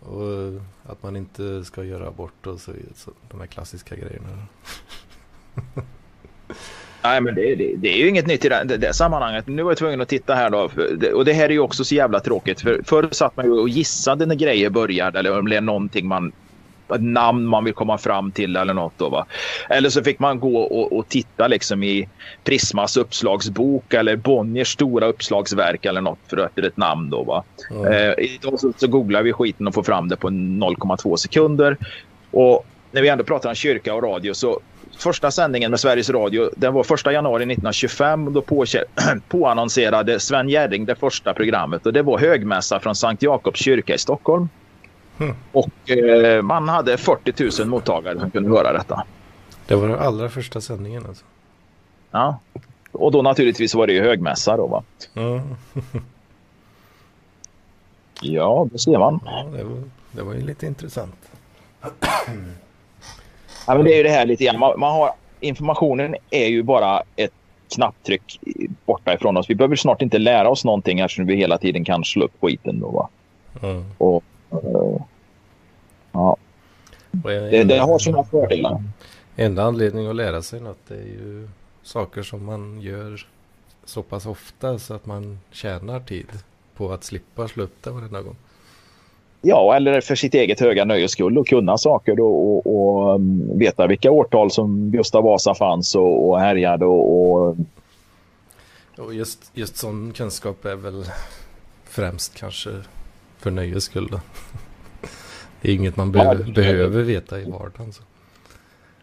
och 0.00 0.60
att 0.82 1.02
man 1.02 1.16
inte 1.16 1.64
ska 1.64 1.84
göra 1.84 2.08
abort 2.08 2.46
och 2.46 2.60
så, 2.60 2.72
så 2.94 3.10
de 3.30 3.40
här 3.40 3.46
klassiska 3.46 3.96
grejerna. 3.96 4.46
Nej, 7.04 7.20
men 7.20 7.34
det, 7.34 7.54
det, 7.54 7.74
det, 7.76 7.88
är 7.88 7.96
ju 7.96 8.08
inget 8.08 8.26
nytt 8.26 8.44
i 8.44 8.48
det, 8.48 8.64
det, 8.64 8.94
sammanhanget. 8.94 9.46
Nu 9.46 9.62
var 9.62 9.70
jag 9.70 9.78
tvungen 9.78 10.00
att 10.00 10.08
titta 10.08 10.34
här 10.34 10.50
då. 10.50 10.70
Och 11.14 11.24
det 11.24 11.32
här 11.32 11.44
är 11.44 11.50
ju 11.50 11.58
också 11.58 11.84
så 11.84 11.94
jävla 11.94 12.20
tråkigt. 12.20 12.60
För 12.60 12.80
förr 12.84 13.08
satt 13.10 13.36
man 13.36 13.46
ju 13.46 13.52
och 13.52 13.68
gissade 13.68 14.26
när 14.26 14.34
grejer 14.34 14.70
började 14.70 15.18
eller 15.18 15.38
om 15.38 15.48
det 15.48 15.56
är 15.56 15.60
någonting 15.60 16.06
man 16.06 16.32
namn 16.98 17.46
man 17.46 17.64
vill 17.64 17.74
komma 17.74 17.98
fram 17.98 18.32
till 18.32 18.56
eller 18.56 18.74
något. 18.74 18.92
Då, 18.96 19.08
va? 19.08 19.26
Eller 19.68 19.88
så 19.88 20.02
fick 20.02 20.18
man 20.18 20.40
gå 20.40 20.58
och, 20.58 20.92
och, 20.98 21.08
titta 21.08 21.48
liksom 21.48 21.82
i 21.82 22.08
Prismas 22.44 22.96
uppslagsbok 22.96 23.94
eller 23.94 24.16
Bonniers 24.16 24.72
stora 24.72 25.06
uppslagsverk 25.06 25.84
eller 25.84 26.00
något 26.00 26.18
för 26.28 26.36
att 26.36 26.58
ett 26.58 26.76
namn. 26.76 27.10
Då, 27.10 27.22
va? 27.22 27.44
Mm. 27.70 27.92
Eh, 27.92 28.14
idag 28.18 28.60
så, 28.60 28.72
så 28.76 28.86
googlar 28.86 29.22
vi 29.22 29.32
skiten 29.32 29.66
och 29.68 29.74
får 29.74 29.82
fram 29.82 30.08
det 30.08 30.16
på 30.16 30.28
0,2 30.28 31.16
sekunder. 31.16 31.76
Och 32.30 32.66
när 32.92 33.02
vi 33.02 33.08
ändå 33.08 33.24
pratar 33.24 33.48
om 33.48 33.54
kyrka 33.54 33.94
och 33.94 34.02
radio 34.02 34.34
så 34.34 34.60
första 34.98 35.30
sändningen 35.30 35.70
med 35.70 35.80
Sveriges 35.80 36.10
Radio 36.10 36.50
den 36.56 36.74
var 36.74 36.94
1 36.94 37.06
januari 37.12 37.42
1925. 37.42 38.32
Då 38.32 38.42
på, 38.42 38.64
påannonserade 39.28 40.20
Sven 40.20 40.48
Jerring 40.48 40.84
det 40.84 40.94
första 40.94 41.34
programmet 41.34 41.86
och 41.86 41.92
det 41.92 42.02
var 42.02 42.18
högmässa 42.18 42.80
från 42.80 42.94
Sankt 42.94 43.22
Jakobs 43.22 43.60
kyrka 43.60 43.94
i 43.94 43.98
Stockholm. 43.98 44.48
Mm. 45.18 45.36
Och 45.52 45.90
eh, 45.90 46.42
man 46.42 46.68
hade 46.68 46.96
40 46.96 47.62
000 47.62 47.68
mottagare 47.68 48.20
som 48.20 48.30
kunde 48.30 48.50
höra 48.50 48.72
detta. 48.72 49.04
Det 49.66 49.74
var 49.74 49.88
den 49.88 49.98
allra 49.98 50.28
första 50.28 50.60
sändningen 50.60 51.06
alltså? 51.08 51.24
Ja, 52.10 52.38
och 52.92 53.12
då 53.12 53.22
naturligtvis 53.22 53.74
var 53.74 53.86
det 53.86 53.92
ju 53.92 54.02
högmässa 54.02 54.56
då 54.56 54.66
va? 54.66 54.84
Mm. 55.14 55.40
ja, 58.20 58.68
det 58.72 58.78
ser 58.78 58.98
man. 58.98 59.20
Ja, 59.24 59.46
det 59.56 59.64
var, 59.64 59.82
det 60.12 60.22
var 60.22 60.34
ju 60.34 60.40
lite 60.40 60.66
intressant. 60.66 61.16
Ja, 63.66 63.74
men 63.74 63.84
det 63.84 63.94
är 63.94 63.96
ju 63.96 64.02
det 64.02 64.10
här 64.10 64.26
lite 64.26 64.44
grann. 64.44 64.58
Man, 64.58 64.80
man 64.80 64.92
har, 64.92 65.12
informationen 65.40 66.16
är 66.30 66.46
ju 66.46 66.62
bara 66.62 67.02
ett 67.16 67.32
knapptryck 67.74 68.40
borta 68.86 69.14
ifrån 69.14 69.36
oss. 69.36 69.50
Vi 69.50 69.54
behöver 69.54 69.76
snart 69.76 70.02
inte 70.02 70.18
lära 70.18 70.48
oss 70.48 70.64
någonting 70.64 71.00
eftersom 71.00 71.26
vi 71.26 71.36
hela 71.36 71.58
tiden 71.58 71.84
kan 71.84 72.04
slå 72.04 72.24
upp 72.24 72.32
skiten. 72.40 72.80
Då, 72.80 72.88
va? 72.90 73.08
Mm. 73.62 73.84
Och, 73.98 74.24
uh, 74.52 75.00
ja. 76.12 76.36
det, 77.10 77.64
det, 77.64 77.78
har 77.78 77.98
sina 77.98 78.24
fördelar. 78.24 78.82
Enda 79.36 79.62
anledningen 79.62 80.10
att 80.10 80.16
lära 80.16 80.42
sig 80.42 80.60
något 80.60 80.90
är 80.90 80.94
ju 80.94 81.48
saker 81.82 82.22
som 82.22 82.44
man 82.44 82.80
gör 82.80 83.26
så 83.84 84.02
pass 84.02 84.26
ofta 84.26 84.78
så 84.78 84.94
att 84.94 85.06
man 85.06 85.38
tjänar 85.50 86.00
tid 86.00 86.26
på 86.76 86.92
att 86.92 87.04
slippa 87.04 87.48
slå 87.48 87.64
upp 87.64 87.82
det 87.82 87.90
varenda 87.90 88.22
gång. 88.22 88.36
Ja, 89.46 89.76
eller 89.76 90.00
för 90.00 90.14
sitt 90.14 90.34
eget 90.34 90.60
höga 90.60 90.84
nöjes 90.84 91.10
skull 91.10 91.38
och 91.38 91.46
kunna 91.46 91.78
saker 91.78 92.20
och, 92.20 92.56
och, 92.56 92.66
och 92.66 93.14
um, 93.14 93.58
veta 93.58 93.86
vilka 93.86 94.10
årtal 94.10 94.50
som 94.50 94.90
Gustav 94.90 95.24
Vasa 95.24 95.54
fanns 95.54 95.94
och, 95.94 96.28
och 96.28 96.40
härjade 96.40 96.84
och, 96.84 97.32
och... 97.32 97.56
och 98.98 99.14
just, 99.14 99.50
just 99.54 99.76
sån 99.76 100.12
kunskap 100.12 100.64
är 100.64 100.76
väl 100.76 101.04
främst 101.84 102.34
kanske 102.34 102.70
för 103.38 103.50
nöjes 103.50 103.84
skull 103.84 104.08
då. 104.10 104.20
Det 105.60 105.70
är 105.70 105.74
inget 105.74 105.96
man 105.96 106.12
be 106.12 106.18
ja, 106.18 106.52
behöver 106.54 107.02
veta 107.02 107.40
i 107.40 107.44
vardagen. 107.50 107.92
Så. 107.92 108.02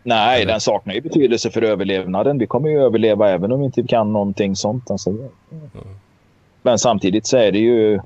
Nej, 0.03 0.41
eller? 0.41 0.51
den 0.51 0.61
saknar 0.61 0.93
ju 0.93 1.01
betydelse 1.01 1.51
för 1.51 1.61
överlevnaden. 1.61 2.37
Vi 2.37 2.47
kommer 2.47 2.69
ju 2.69 2.81
överleva 2.81 3.29
även 3.29 3.51
om 3.51 3.59
vi 3.59 3.65
inte 3.65 3.83
kan 3.83 4.13
någonting 4.13 4.55
sånt. 4.55 4.91
Alltså. 4.91 5.09
Mm. 5.09 5.29
Men 6.61 6.79
samtidigt 6.79 7.25
så 7.25 7.37
är 7.37 7.51
det 7.51 7.59
ju 7.59 7.99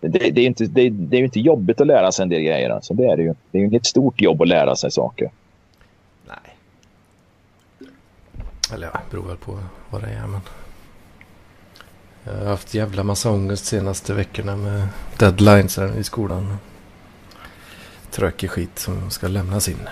det, 0.00 0.30
det, 0.30 0.40
är 0.40 0.46
inte, 0.46 0.64
det, 0.64 0.90
det 0.90 1.16
är 1.16 1.24
inte 1.24 1.40
jobbigt 1.40 1.80
att 1.80 1.86
lära 1.86 2.12
sig 2.12 2.22
en 2.22 2.28
del 2.28 2.42
grejer. 2.42 2.70
Alltså. 2.70 2.94
Det 2.94 3.04
är 3.04 3.16
det 3.16 3.22
ju. 3.22 3.34
Det 3.50 3.58
är 3.58 3.62
inget 3.62 3.86
stort 3.86 4.20
jobb 4.20 4.42
att 4.42 4.48
lära 4.48 4.76
sig 4.76 4.90
saker. 4.90 5.30
Nej. 6.26 6.56
Eller 8.74 8.86
ja, 8.86 9.00
beror 9.10 9.26
väl 9.26 9.36
på 9.36 9.58
vad 9.90 10.02
det 10.02 10.08
är. 10.08 10.26
Men... 10.26 10.40
Jag 12.24 12.32
har 12.32 12.46
haft 12.46 12.74
jävla 12.74 13.02
massa 13.02 13.30
ångest 13.30 13.64
senaste 13.64 14.14
veckorna 14.14 14.56
med 14.56 14.88
deadlines 15.18 15.78
i 15.78 16.04
skolan. 16.04 16.56
Trökig 18.10 18.50
skit 18.50 18.78
som 18.78 19.10
ska 19.10 19.28
lämnas 19.28 19.68
in. 19.68 19.88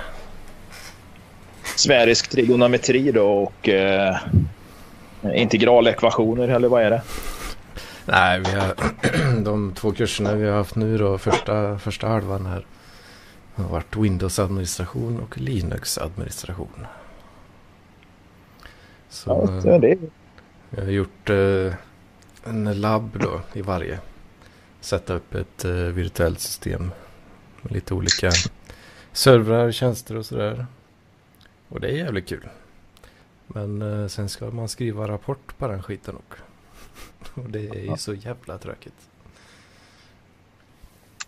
Sfärisk 1.77 2.29
trigonometri 2.31 3.12
då 3.12 3.29
och 3.29 3.69
eh, 3.69 4.16
integralekvationer 5.35 6.49
eller 6.49 6.69
vad 6.69 6.83
är 6.83 6.90
det? 6.90 7.03
Nej, 8.09 8.40
vi 8.40 8.51
har 8.51 8.75
de 9.45 9.73
två 9.75 9.92
kurserna 9.92 10.35
vi 10.35 10.47
har 10.47 10.57
haft 10.57 10.77
nu 10.77 10.99
då, 10.99 11.19
första, 11.19 11.79
första 11.79 12.09
halvan 12.09 12.47
här 12.47 12.66
har 13.55 13.69
varit 13.69 13.97
Windows-administration 13.97 15.21
och 15.21 15.38
Linux-administration. 15.38 16.87
Så 19.09 19.51
ja, 19.64 19.79
det. 19.79 19.99
jag 20.71 20.85
har 20.85 20.90
gjort 20.90 21.31
eh, 21.31 21.75
en 22.45 22.81
labb 22.81 23.19
då 23.21 23.40
i 23.53 23.62
varje. 23.62 24.01
Sätta 24.81 25.14
upp 25.14 25.35
ett 25.35 25.64
eh, 25.64 25.73
virtuellt 25.73 26.40
system 26.40 26.90
med 27.62 27.73
lite 27.73 27.95
olika 27.95 28.31
servrar, 29.12 29.73
tjänster 29.73 30.16
och 30.16 30.27
sådär. 30.27 30.66
Och 31.69 31.81
det 31.81 31.88
är 31.88 31.97
jävligt 31.97 32.29
kul. 32.29 32.49
Men 33.47 33.83
eh, 33.83 34.09
sen 34.09 34.29
ska 34.29 34.51
man 34.51 34.69
skriva 34.69 35.09
rapport 35.09 35.59
på 35.59 35.69
den 35.69 35.83
skiten 35.83 36.16
också. 36.16 36.45
Och 37.34 37.50
det 37.50 37.68
är 37.68 37.90
ju 37.90 37.96
så 37.96 38.14
jävla 38.14 38.58
tråkigt. 38.58 39.08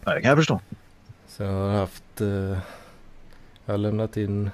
Ja, 0.05 0.15
det 0.15 0.21
kan 0.21 0.29
jag 0.29 0.39
förstå. 0.39 0.61
Så 1.27 1.43
jag 1.43 1.53
har 1.53 1.71
haft... 1.71 2.21
Eh, 2.21 2.59
jag 3.65 3.73
har 3.73 3.79
lämnat 3.79 4.17
in 4.17 4.51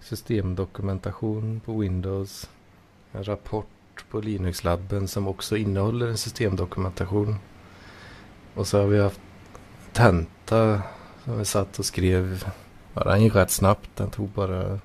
systemdokumentation 0.00 1.60
på 1.64 1.78
Windows. 1.78 2.50
En 3.12 3.24
rapport 3.24 3.66
på 4.10 4.20
Linux-labben 4.20 5.08
som 5.08 5.28
också 5.28 5.56
innehåller 5.56 6.06
en 6.06 6.18
systemdokumentation. 6.18 7.36
Och 8.54 8.66
så 8.66 8.78
har 8.78 8.86
vi 8.86 9.00
haft 9.00 9.20
tenta 9.92 10.82
som 11.24 11.38
vi 11.38 11.44
satt 11.44 11.78
och 11.78 11.84
skrev. 11.84 12.44
Ja, 12.94 13.04
den 13.04 13.22
gick 13.22 13.34
rätt 13.34 13.50
snabbt. 13.50 13.90
Den 13.96 14.10
tog 14.10 14.28
bara 14.28 14.78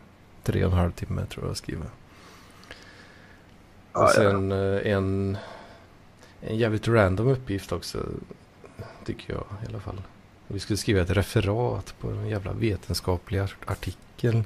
tre 0.44 0.66
och 0.66 0.72
en 0.72 0.78
halv 0.78 0.92
timme 0.92 1.26
tror 1.26 1.46
jag 1.46 1.52
att 1.52 1.58
skriva. 1.58 1.86
Och 3.92 4.10
sen 4.10 4.52
eh, 4.52 4.92
en, 4.92 5.38
en 6.48 6.58
jävligt 6.58 6.88
random 6.88 7.28
uppgift 7.28 7.72
också. 7.72 8.06
Tycker 9.06 9.34
jag 9.34 9.44
i 9.64 9.70
alla 9.70 9.80
fall. 9.80 10.02
Vi 10.48 10.60
skulle 10.60 10.78
skriva 10.78 11.02
ett 11.02 11.10
referat 11.10 11.96
på 12.00 12.10
en 12.10 12.28
jävla 12.28 12.54
vetenskaplig 12.54 13.40
artikel. 13.66 14.44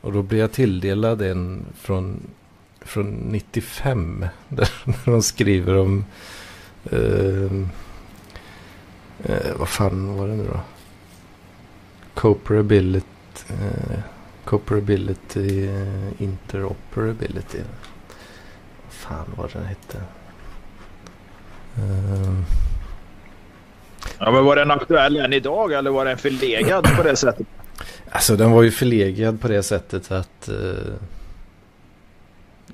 Och 0.00 0.12
då 0.12 0.22
blev 0.22 0.40
jag 0.40 0.52
tilldelad 0.52 1.22
en 1.22 1.66
från, 1.74 2.20
från 2.80 3.06
95. 3.06 4.26
Där 4.48 4.70
de 5.04 5.22
skriver 5.22 5.76
om... 5.76 6.04
Eh, 6.84 7.62
eh, 9.22 9.56
vad 9.56 9.68
fan 9.68 10.16
var 10.16 10.28
det 10.28 10.34
nu 10.34 10.44
då? 10.44 10.54
Eh, 10.54 10.60
cooperability. 12.14 13.06
Eh, 13.48 13.98
Cooperability, 14.44 15.68
interoperability. 16.18 17.58
Vad 18.82 18.92
fan 18.92 19.26
var 19.36 19.48
det 19.48 19.58
den 19.58 19.66
hette? 19.66 20.02
Uh... 21.78 22.42
Ja, 24.18 24.30
men 24.30 24.44
var 24.44 24.56
den 24.56 24.70
aktuell 24.70 25.16
än 25.16 25.32
idag 25.32 25.72
eller 25.72 25.90
var 25.90 26.04
den 26.04 26.18
förlegad 26.18 26.96
på 26.96 27.02
det 27.02 27.16
sättet? 27.16 27.46
Alltså 28.10 28.36
den 28.36 28.50
var 28.50 28.62
ju 28.62 28.70
förlegad 28.70 29.40
på 29.40 29.48
det 29.48 29.62
sättet 29.62 30.12
att 30.12 30.48
uh, 30.48 30.94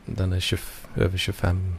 den 0.05 0.33
är 0.33 0.41
20, 0.41 0.61
över 0.97 1.19
25 1.19 1.75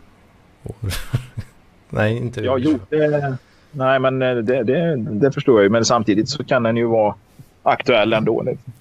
år. 0.63 0.75
nej, 1.89 2.17
inte 2.17 2.41
ja, 2.41 2.57
jo, 2.57 2.79
det, 2.89 3.37
Nej, 3.71 3.99
men 3.99 4.19
det, 4.19 4.41
det, 4.41 4.95
det, 4.95 5.31
förstår 5.31 5.55
jag 5.55 5.63
ju. 5.63 5.69
Men 5.69 5.85
samtidigt 5.85 6.29
så 6.29 6.43
kan 6.43 6.63
den 6.63 6.77
ju 6.77 6.85
vara 6.85 7.15
aktuell 7.63 8.13
ändå. 8.13 8.41
Liksom. 8.41 8.73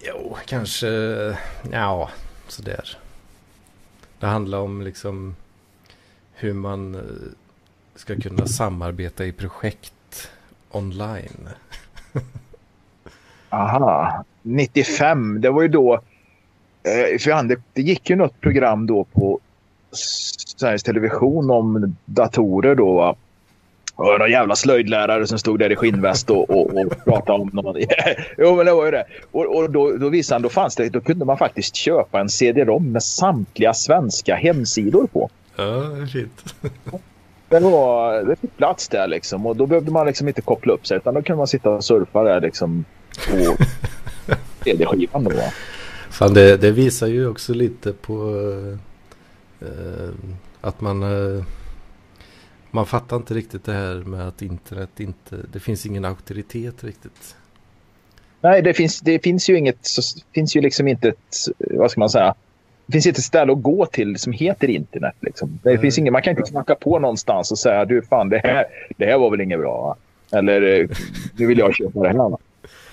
Jo, 0.00 0.36
kanske, 0.46 0.88
ja, 1.72 2.10
sådär. 2.48 2.96
Det 4.18 4.26
handlar 4.26 4.58
om 4.58 4.82
liksom 4.82 5.36
hur 6.32 6.52
man 6.52 6.94
eh, 6.94 7.00
ska 7.94 8.16
kunna 8.16 8.46
samarbeta 8.46 9.24
i 9.24 9.32
projekt 9.32 10.30
online. 10.70 11.48
Aha, 13.48 14.24
95, 14.42 15.40
det 15.40 15.50
var 15.50 15.62
ju 15.62 15.68
då, 15.68 15.94
eh, 15.94 17.18
för 17.18 17.48
det, 17.48 17.56
det 17.72 17.82
gick 17.82 18.10
ju 18.10 18.16
något 18.16 18.40
program 18.40 18.86
då 18.86 19.04
på 19.04 19.40
Sveriges 19.92 20.82
Television 20.82 21.50
om 21.50 21.96
datorer 22.04 22.74
då. 22.74 23.16
Och 23.96 24.18
någon 24.18 24.30
jävla 24.30 24.56
slöjdlärare 24.56 25.26
som 25.26 25.38
stod 25.38 25.58
där 25.58 25.72
i 25.72 25.76
skinnväst 25.76 26.30
och, 26.30 26.50
och, 26.50 26.74
och 26.74 27.04
pratade 27.04 27.42
om 27.42 27.50
någon. 27.52 27.76
jo, 28.38 28.56
men 28.56 28.66
det 28.66 28.72
var 28.72 28.84
ju 28.84 28.90
det. 28.90 29.04
Och, 29.30 29.56
och 29.56 29.70
då, 29.70 29.96
då 29.96 30.08
visade 30.08 30.34
han, 30.34 30.42
då 30.42 30.48
fanns 30.48 30.76
det, 30.76 30.88
då 30.88 31.00
kunde 31.00 31.24
man 31.24 31.38
faktiskt 31.38 31.76
köpa 31.76 32.20
en 32.20 32.28
CD-ROM 32.28 32.92
med 32.92 33.02
samtliga 33.02 33.74
svenska 33.74 34.34
hemsidor 34.34 35.06
på. 35.06 35.30
Ja, 35.56 36.06
fint. 36.12 36.54
Det, 37.48 37.60
var, 37.60 38.22
det 38.22 38.36
fick 38.36 38.56
plats 38.56 38.88
där 38.88 39.06
liksom. 39.06 39.46
Och 39.46 39.56
då 39.56 39.66
behövde 39.66 39.90
man 39.90 40.06
liksom 40.06 40.28
inte 40.28 40.40
koppla 40.40 40.72
upp 40.72 40.86
sig 40.86 40.96
utan 40.96 41.14
då 41.14 41.22
kunde 41.22 41.38
man 41.38 41.46
sitta 41.46 41.70
och 41.70 41.84
surfa 41.84 42.22
där 42.22 42.40
liksom 42.40 42.84
på 43.30 43.56
CD-skivan. 44.64 45.28
Fan, 46.10 46.34
det, 46.34 46.56
det, 46.56 46.70
visar 46.70 47.06
ju 47.06 47.28
också 47.28 47.54
lite 47.54 47.92
på 47.92 48.14
uh, 49.62 50.10
att 50.60 50.80
man 50.80 51.02
uh, 51.02 51.44
man 52.74 52.86
fattar 52.86 53.16
inte 53.16 53.34
riktigt 53.34 53.64
det 53.64 53.72
här 53.72 53.94
med 53.94 54.28
att 54.28 54.42
internet 54.42 55.00
inte, 55.00 55.36
det 55.52 55.60
finns 55.60 55.86
ingen 55.86 56.04
auktoritet 56.04 56.84
riktigt. 56.84 57.36
Nej, 58.40 58.62
det 58.62 58.74
finns, 58.74 59.00
det 59.00 59.18
finns 59.18 59.48
ju 59.50 59.58
inget, 59.58 59.88
finns 60.34 60.56
ju 60.56 60.60
liksom 60.60 60.88
inte 60.88 61.08
ett, 61.08 61.36
vad 61.58 61.90
ska 61.90 62.00
man 62.00 62.10
säga, 62.10 62.34
det 62.86 62.92
finns 62.92 63.06
inte 63.06 63.18
ett 63.18 63.24
ställe 63.24 63.52
att 63.52 63.62
gå 63.62 63.86
till 63.86 64.18
som 64.18 64.32
heter 64.32 64.68
internet. 64.68 65.14
Liksom. 65.20 65.58
Det 65.62 65.78
finns 65.78 65.98
ingen, 65.98 66.12
man 66.12 66.22
kan 66.22 66.30
inte 66.30 66.50
knacka 66.50 66.74
på 66.74 66.98
någonstans 66.98 67.52
och 67.52 67.58
säga 67.58 67.84
du 67.84 68.02
fan 68.02 68.28
det 68.28 68.40
här, 68.44 68.64
det 68.96 69.06
här 69.06 69.18
var 69.18 69.30
väl 69.30 69.40
inget 69.40 69.58
bra. 69.58 69.96
Eller 70.32 70.80
eh, 70.80 70.88
nu 71.36 71.46
vill 71.46 71.58
jag 71.58 71.74
köpa 71.74 72.00
det 72.00 72.08
här. 72.08 72.36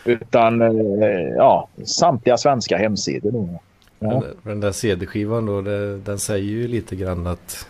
Utan 0.06 0.62
eh, 0.62 1.20
ja, 1.38 1.68
samtliga 1.84 2.38
svenska 2.38 2.78
hemsidor. 2.78 3.60
Ja. 4.00 4.24
Den, 4.44 4.60
där 4.60 4.72
CD-skivan 4.72 5.46
då, 5.46 5.62
det, 5.62 5.98
den 5.98 6.20
säger 6.20 6.46
ju 6.46 6.68
lite 6.68 6.96
grann 6.96 7.28
att 7.28 7.68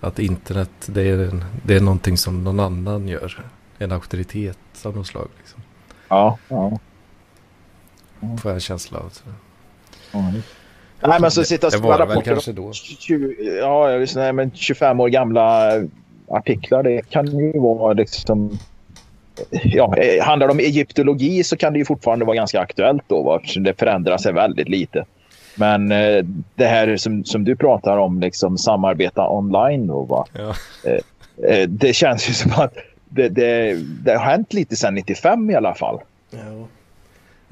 att 0.00 0.18
internet 0.18 0.70
det 0.86 1.02
är, 1.02 1.18
en, 1.18 1.44
det 1.64 1.76
är 1.76 1.80
någonting 1.80 2.16
som 2.16 2.44
någon 2.44 2.60
annan 2.60 3.08
gör. 3.08 3.44
En 3.78 3.92
auktoritet 3.92 4.58
av 4.84 4.96
något 4.96 5.06
slag. 5.06 5.28
Liksom. 5.38 5.60
Ja, 6.08 6.38
ja. 6.48 6.78
Får 8.20 8.50
jag 8.50 8.54
en 8.54 8.60
känsla 8.60 8.98
av. 8.98 9.08
Så. 9.08 9.24
Ja. 10.12 10.32
Nej, 11.08 11.20
men 11.20 11.30
så 11.30 11.44
sitta 11.44 11.66
och 11.66 11.72
skriva 11.72 11.98
rapporter. 11.98 12.30
kanske 12.30 12.52
då. 12.52 12.72
20, 12.72 13.34
ja, 13.58 13.90
jag 13.90 13.98
visste, 13.98 14.18
nej, 14.18 14.32
men 14.32 14.50
25 14.54 15.00
år 15.00 15.08
gamla 15.08 15.72
artiklar. 16.28 16.82
Det 16.82 17.10
kan 17.10 17.26
ju 17.26 17.58
vara 17.58 17.92
liksom... 17.92 18.58
Ja, 19.50 19.96
eh, 19.96 20.24
handlar 20.24 20.46
det 20.46 20.52
om 20.52 20.58
egyptologi 20.58 21.44
så 21.44 21.56
kan 21.56 21.72
det 21.72 21.78
ju 21.78 21.84
fortfarande 21.84 22.24
vara 22.24 22.36
ganska 22.36 22.60
aktuellt 22.60 23.02
då. 23.06 23.40
Det 23.56 23.78
förändrar 23.78 24.18
sig 24.18 24.32
väldigt 24.32 24.68
lite. 24.68 25.04
Men 25.54 25.92
eh, 25.92 26.24
det 26.54 26.66
här 26.66 26.96
som, 26.96 27.24
som 27.24 27.44
du 27.44 27.56
pratar 27.56 27.96
om, 27.96 28.20
liksom 28.20 28.58
samarbeta 28.58 29.28
online 29.28 29.86
då, 29.86 30.02
va? 30.02 30.26
Ja. 30.32 30.54
Eh, 30.84 31.52
eh 31.52 31.68
det 31.68 31.92
känns 31.92 32.28
ju 32.30 32.32
som 32.32 32.52
att 32.52 32.74
det, 33.08 33.28
det, 33.28 33.76
det, 34.04 34.12
har 34.12 34.24
hänt 34.24 34.52
lite 34.52 34.76
sedan 34.76 34.94
95 34.94 35.50
i 35.50 35.54
alla 35.54 35.74
fall. 35.74 36.00
Ja. 36.30 36.66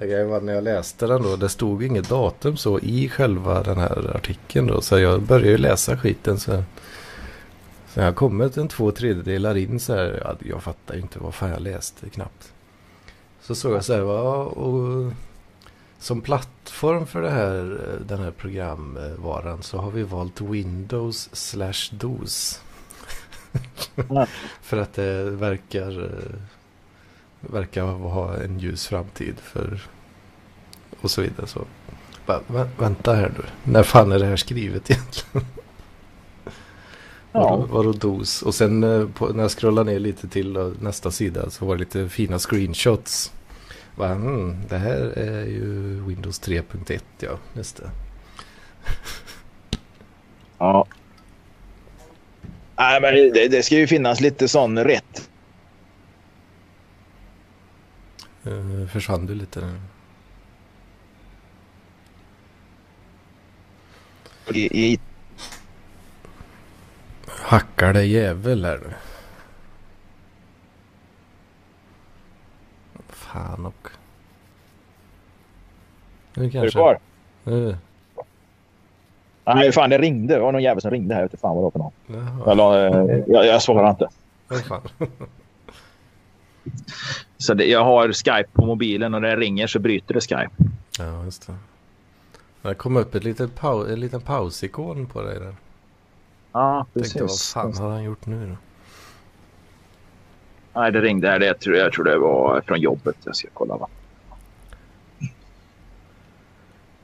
Det 0.01 0.25
var 0.25 0.41
när 0.41 0.55
jag 0.55 0.65
läste 0.65 1.07
den 1.07 1.23
då, 1.23 1.37
det 1.37 1.49
stod 1.49 1.83
inget 1.83 2.09
datum 2.09 2.57
så 2.57 2.79
i 2.79 3.09
själva 3.09 3.63
den 3.63 3.79
här 3.79 4.17
artikeln 4.17 4.67
då. 4.67 4.81
Så 4.81 4.99
jag 4.99 5.23
började 5.23 5.59
läsa 5.59 5.97
skiten 5.97 6.39
så. 6.41 6.63
Så 7.89 8.01
jag 8.01 8.05
har 8.05 8.13
kommit 8.13 8.57
en 8.57 8.69
två 8.69 8.91
tredjedelar 8.91 9.57
in 9.57 9.81
så 9.81 9.95
här. 9.95 10.37
Jag 10.41 10.63
fattar 10.63 10.95
ju 10.95 11.01
inte 11.01 11.19
vad 11.19 11.35
fan 11.35 11.51
jag 11.51 11.61
läste 11.61 12.09
knappt. 12.09 12.53
Så 13.41 13.55
såg 13.55 13.73
jag 13.73 13.85
så 13.85 13.93
här, 13.93 14.01
va, 14.01 14.33
och 14.45 15.13
som 15.99 16.21
plattform 16.21 17.07
för 17.07 17.23
det 17.23 17.31
här, 17.31 17.81
den 18.07 18.19
här 18.19 18.31
programvaran 18.31 19.63
så 19.63 19.79
har 19.79 19.91
vi 19.91 20.03
valt 20.03 20.41
Windows 20.41 21.29
slash 21.33 21.91
DOS. 21.91 22.61
för 24.63 24.77
att 24.77 24.95
det 24.95 25.31
verkar, 25.31 26.11
verkar 27.41 27.83
ha 27.85 28.37
en 28.37 28.59
ljus 28.59 28.87
framtid 28.87 29.35
för 29.39 29.81
och 31.01 31.11
så 31.11 31.23
vidare. 31.23 31.47
Så. 31.47 31.65
vä 32.27 32.69
vänta 32.79 33.15
här 33.15 33.33
nu, 33.37 33.73
när 33.73 33.83
fan 33.83 34.13
är 34.13 34.19
det 34.19 34.27
här 34.27 34.37
skrivet 34.37 34.91
egentligen? 34.91 35.47
Ja. 37.33 37.67
Vadå 37.71 37.93
dos? 37.93 38.43
Och 38.43 38.55
sen 38.55 38.85
eh, 38.85 39.09
på, 39.09 39.29
när 39.29 39.43
jag 39.43 39.51
scrollar 39.51 39.85
ner 39.85 39.99
lite 39.99 40.29
till 40.29 40.75
nästa 40.81 41.11
sida 41.11 41.51
så 41.51 41.67
var 41.67 41.77
det 41.77 41.81
lite 41.81 42.09
fina 42.09 42.39
screenshots. 42.39 43.33
Va, 43.97 44.09
mm, 44.09 44.57
det 44.69 44.79
här 44.79 45.01
är 45.17 45.47
ju 45.47 46.01
Windows 46.07 46.43
3.1 46.43 47.01
ja, 47.19 47.39
just 47.55 47.77
det. 47.77 47.91
Ja. 50.59 50.87
Nej, 52.77 53.01
men 53.01 53.15
det, 53.15 53.49
det 53.49 53.63
ska 53.63 53.75
ju 53.75 53.87
finnas 53.87 54.21
lite 54.21 54.49
sån 54.49 54.85
rätt. 54.85 55.31
Uh, 58.47 58.80
försvann 58.91 59.27
du 59.27 59.35
lite? 59.35 59.75
I, 64.55 64.93
i... 64.93 65.01
Hackar 67.29 67.93
det 67.93 68.05
jävel 68.05 68.65
här 68.65 68.79
nu. 68.79 68.95
Fan 73.09 73.67
och. 73.67 73.89
Nu 76.35 76.51
kanske. 76.51 76.59
Är 76.59 76.65
du 76.65 76.71
kvar? 76.71 76.99
Nu. 77.45 77.77
Nej, 79.45 79.73
fan 79.73 79.91
det 79.91 79.99
ringde. 79.99 80.35
Det 80.35 80.41
var 80.41 80.53
någon 80.53 80.63
jävel 80.63 80.83
som 80.83 80.91
ringde 80.91 81.15
här. 81.15 81.23
Jag 81.23 81.29
vet 81.29 81.41
fan 81.41 81.57
vad 81.57 81.59
det 81.59 81.65
var 81.65 81.71
för 81.71 81.79
någon. 81.79 81.93
Jag, 82.59 83.11
eh, 83.11 83.25
jag, 83.27 83.47
jag 83.47 83.63
svarar 83.63 83.91
inte. 83.91 84.09
så 87.41 87.55
det, 87.55 87.65
jag 87.65 87.85
har 87.85 88.13
Skype 88.13 88.49
på 88.53 88.67
mobilen 88.67 89.15
och 89.15 89.23
när 89.23 89.29
det 89.29 89.37
ringer 89.37 89.67
så 89.67 89.79
bryter 89.79 90.15
det 90.15 90.21
Skype. 90.21 90.51
Ja, 90.99 91.25
just 91.25 91.47
det. 91.47 91.55
Det 92.63 92.75
kom 92.75 92.97
upp 92.97 93.15
ett 93.15 93.25
litet 93.25 93.55
pau 93.55 93.87
en 93.93 94.01
liten 94.01 94.21
pausikon 94.21 95.07
på 95.07 95.23
dig 95.23 95.39
där. 95.39 95.55
Ja, 96.53 96.87
precis. 96.93 97.13
Tänkte, 97.13 97.25
vad 97.25 97.41
fan 97.41 97.85
har 97.85 97.91
han 97.91 98.03
gjort 98.05 98.27
nu 98.27 98.47
då? 98.47 98.57
Nej, 100.81 100.93
det 100.93 101.01
ringde 101.01 101.29
här. 101.29 101.39
Det, 101.39 101.47
jag, 101.47 101.61
tror, 101.61 101.77
jag 101.77 101.93
tror 101.93 102.05
det 102.05 102.19
var 102.19 102.61
från 102.67 102.81
jobbet. 102.81 103.17
Jag 103.25 103.37
ska 103.37 103.49
kolla 103.55 103.77
va. 103.77 103.89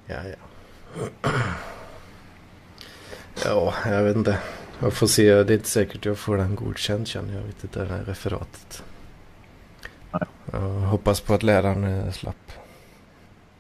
Ja, 0.07 0.16
ja. 0.24 0.37
Ja, 3.45 3.74
jag 3.87 4.03
vet 4.03 4.16
inte. 4.16 4.39
Jag 4.80 4.93
får 4.93 5.07
se. 5.07 5.43
Det 5.43 5.53
är 5.53 5.57
inte 5.57 5.68
säkert 5.68 6.05
jag 6.05 6.18
får 6.18 6.37
den 6.37 6.55
godkänd 6.55 7.09
känner 7.09 7.34
jag. 7.34 7.43
vet 7.43 7.64
inte 7.64 7.84
det 7.84 7.95
här 7.95 8.05
referatet. 8.05 8.82
Jag 10.53 10.61
hoppas 10.61 11.21
på 11.21 11.35
att 11.35 11.43
läraren 11.43 11.85
är 11.85 12.11
slapp. 12.11 12.53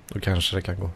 Då 0.08 0.20
kanske 0.20 0.56
det 0.56 0.62
kan 0.62 0.80
gå. 0.80 0.90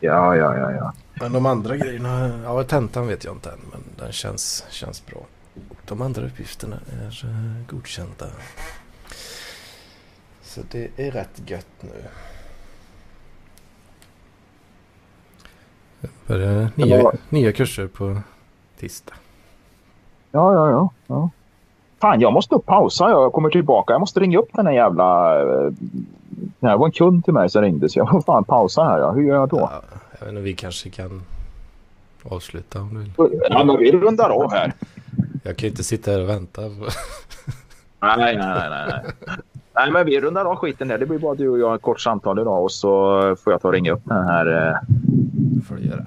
Ja, 0.00 0.36
ja, 0.36 0.56
ja, 0.56 0.72
ja. 0.72 0.92
Men 1.20 1.32
de 1.32 1.46
andra 1.46 1.76
grejerna. 1.76 2.40
Ja, 2.44 2.64
tentan 2.64 3.06
vet 3.06 3.24
jag 3.24 3.34
inte 3.34 3.50
än. 3.50 3.60
Men 3.72 3.80
den 3.98 4.12
känns, 4.12 4.66
känns 4.70 5.06
bra. 5.06 5.26
De 5.86 6.02
andra 6.02 6.26
uppgifterna 6.26 6.76
är 7.02 7.24
uh, 7.24 7.66
godkända. 7.68 8.26
Så 10.42 10.60
det 10.70 10.90
är 10.96 11.10
rätt 11.10 11.50
gött 11.50 11.66
nu. 11.80 12.04
Börjar 16.26 16.70
nya, 16.74 17.12
nya 17.28 17.52
kurser 17.52 17.86
på 17.86 18.20
tisdag. 18.78 19.14
Ja, 20.30 20.52
ja, 20.52 20.70
ja, 20.70 20.90
ja. 21.06 21.30
Fan, 22.04 22.20
jag 22.20 22.32
måste 22.32 22.54
upp 22.54 22.66
pausa. 22.66 23.10
Jag 23.10 23.32
kommer 23.32 23.50
tillbaka. 23.50 23.92
Jag 23.92 24.00
måste 24.00 24.20
ringa 24.20 24.38
upp 24.38 24.48
den 24.52 24.66
här 24.66 24.72
jävla... 24.72 25.40
Eh, 25.40 25.70
det 26.60 26.76
var 26.76 26.86
en 26.86 26.92
kund 26.92 27.24
till 27.24 27.34
mig 27.34 27.50
som 27.50 27.62
ringde 27.62 27.88
så 27.88 27.98
jag 27.98 28.10
får 28.10 28.20
fan 28.20 28.44
pausa 28.44 28.84
här. 28.84 28.98
Ja. 28.98 29.10
Hur 29.10 29.22
gör 29.22 29.34
jag 29.34 29.48
då? 29.48 29.58
Ja, 29.72 29.82
jag 30.12 30.26
vet 30.26 30.28
inte, 30.28 30.42
vi 30.42 30.54
kanske 30.54 30.90
kan 30.90 31.22
avsluta 32.22 32.80
om 32.80 32.94
du 32.94 33.00
vill. 33.00 33.40
Ja, 33.50 33.64
men 33.64 33.78
vi 33.78 33.92
rundar 33.92 34.30
av 34.30 34.50
här. 34.50 34.72
Jag 35.42 35.56
kan 35.56 35.68
inte 35.68 35.84
sitta 35.84 36.10
här 36.10 36.20
och 36.20 36.28
vänta. 36.28 36.60
nej, 36.62 36.76
nej, 38.00 38.36
nej, 38.36 38.70
nej. 38.70 39.02
Nej, 39.74 39.90
men 39.90 40.06
vi 40.06 40.20
rundar 40.20 40.44
av 40.44 40.56
skiten 40.56 40.88
där. 40.88 40.98
Det 40.98 41.06
blir 41.06 41.18
bara 41.18 41.34
du 41.34 41.48
och 41.48 41.58
jag 41.58 41.74
ett 41.74 41.82
kort 41.82 42.00
samtal 42.00 42.38
idag 42.38 42.62
och 42.62 42.72
så 42.72 42.90
får 43.36 43.52
jag 43.52 43.62
ta 43.62 43.68
och 43.68 43.74
ringa 43.74 43.92
upp 43.92 44.02
den 44.04 44.24
här. 44.24 44.46
Eh... 44.46 44.78
Det 45.32 45.64
får 45.64 45.74
du 45.74 45.82
göra. 45.82 46.06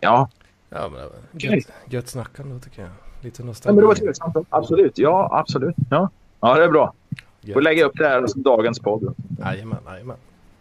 Ja. 0.00 0.28
Ja, 0.70 0.90
men 0.92 1.40
gött, 1.40 1.64
gött 1.84 2.08
snackande 2.08 2.60
tycker 2.60 2.82
jag. 2.82 2.90
Lite 3.22 3.42
nostalgi. 3.42 3.70
Ja, 3.70 3.74
men 3.74 3.82
det 3.82 3.86
var 3.86 3.94
trevligt 3.94 4.16
samtal. 4.16 4.44
Absolut. 4.48 4.98
Ja, 4.98 5.28
absolut. 5.32 5.74
Ja, 5.90 6.10
ja 6.40 6.54
det 6.54 6.64
är 6.64 6.68
bra. 6.68 6.94
Gött. 7.40 7.54
Får 7.54 7.62
lägga 7.62 7.84
upp 7.84 7.92
det 7.94 8.08
här 8.08 8.26
som 8.26 8.42
dagens 8.42 8.80
podd. 8.80 9.14
Jajamän, 9.38 9.78
jajamän. 9.86 10.16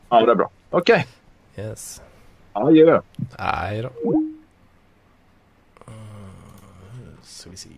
Ja, 0.09 0.25
det 0.25 0.31
är 0.31 0.35
bra. 0.35 0.49
Okej. 0.69 1.05
Okay. 1.53 1.65
Yes. 1.65 2.01
Adjö. 2.53 3.01
Hej 3.37 3.81
då. 3.81 3.89
Uh, 5.87 5.93
så 7.23 7.49
vi 7.49 7.57
ser. 7.57 7.71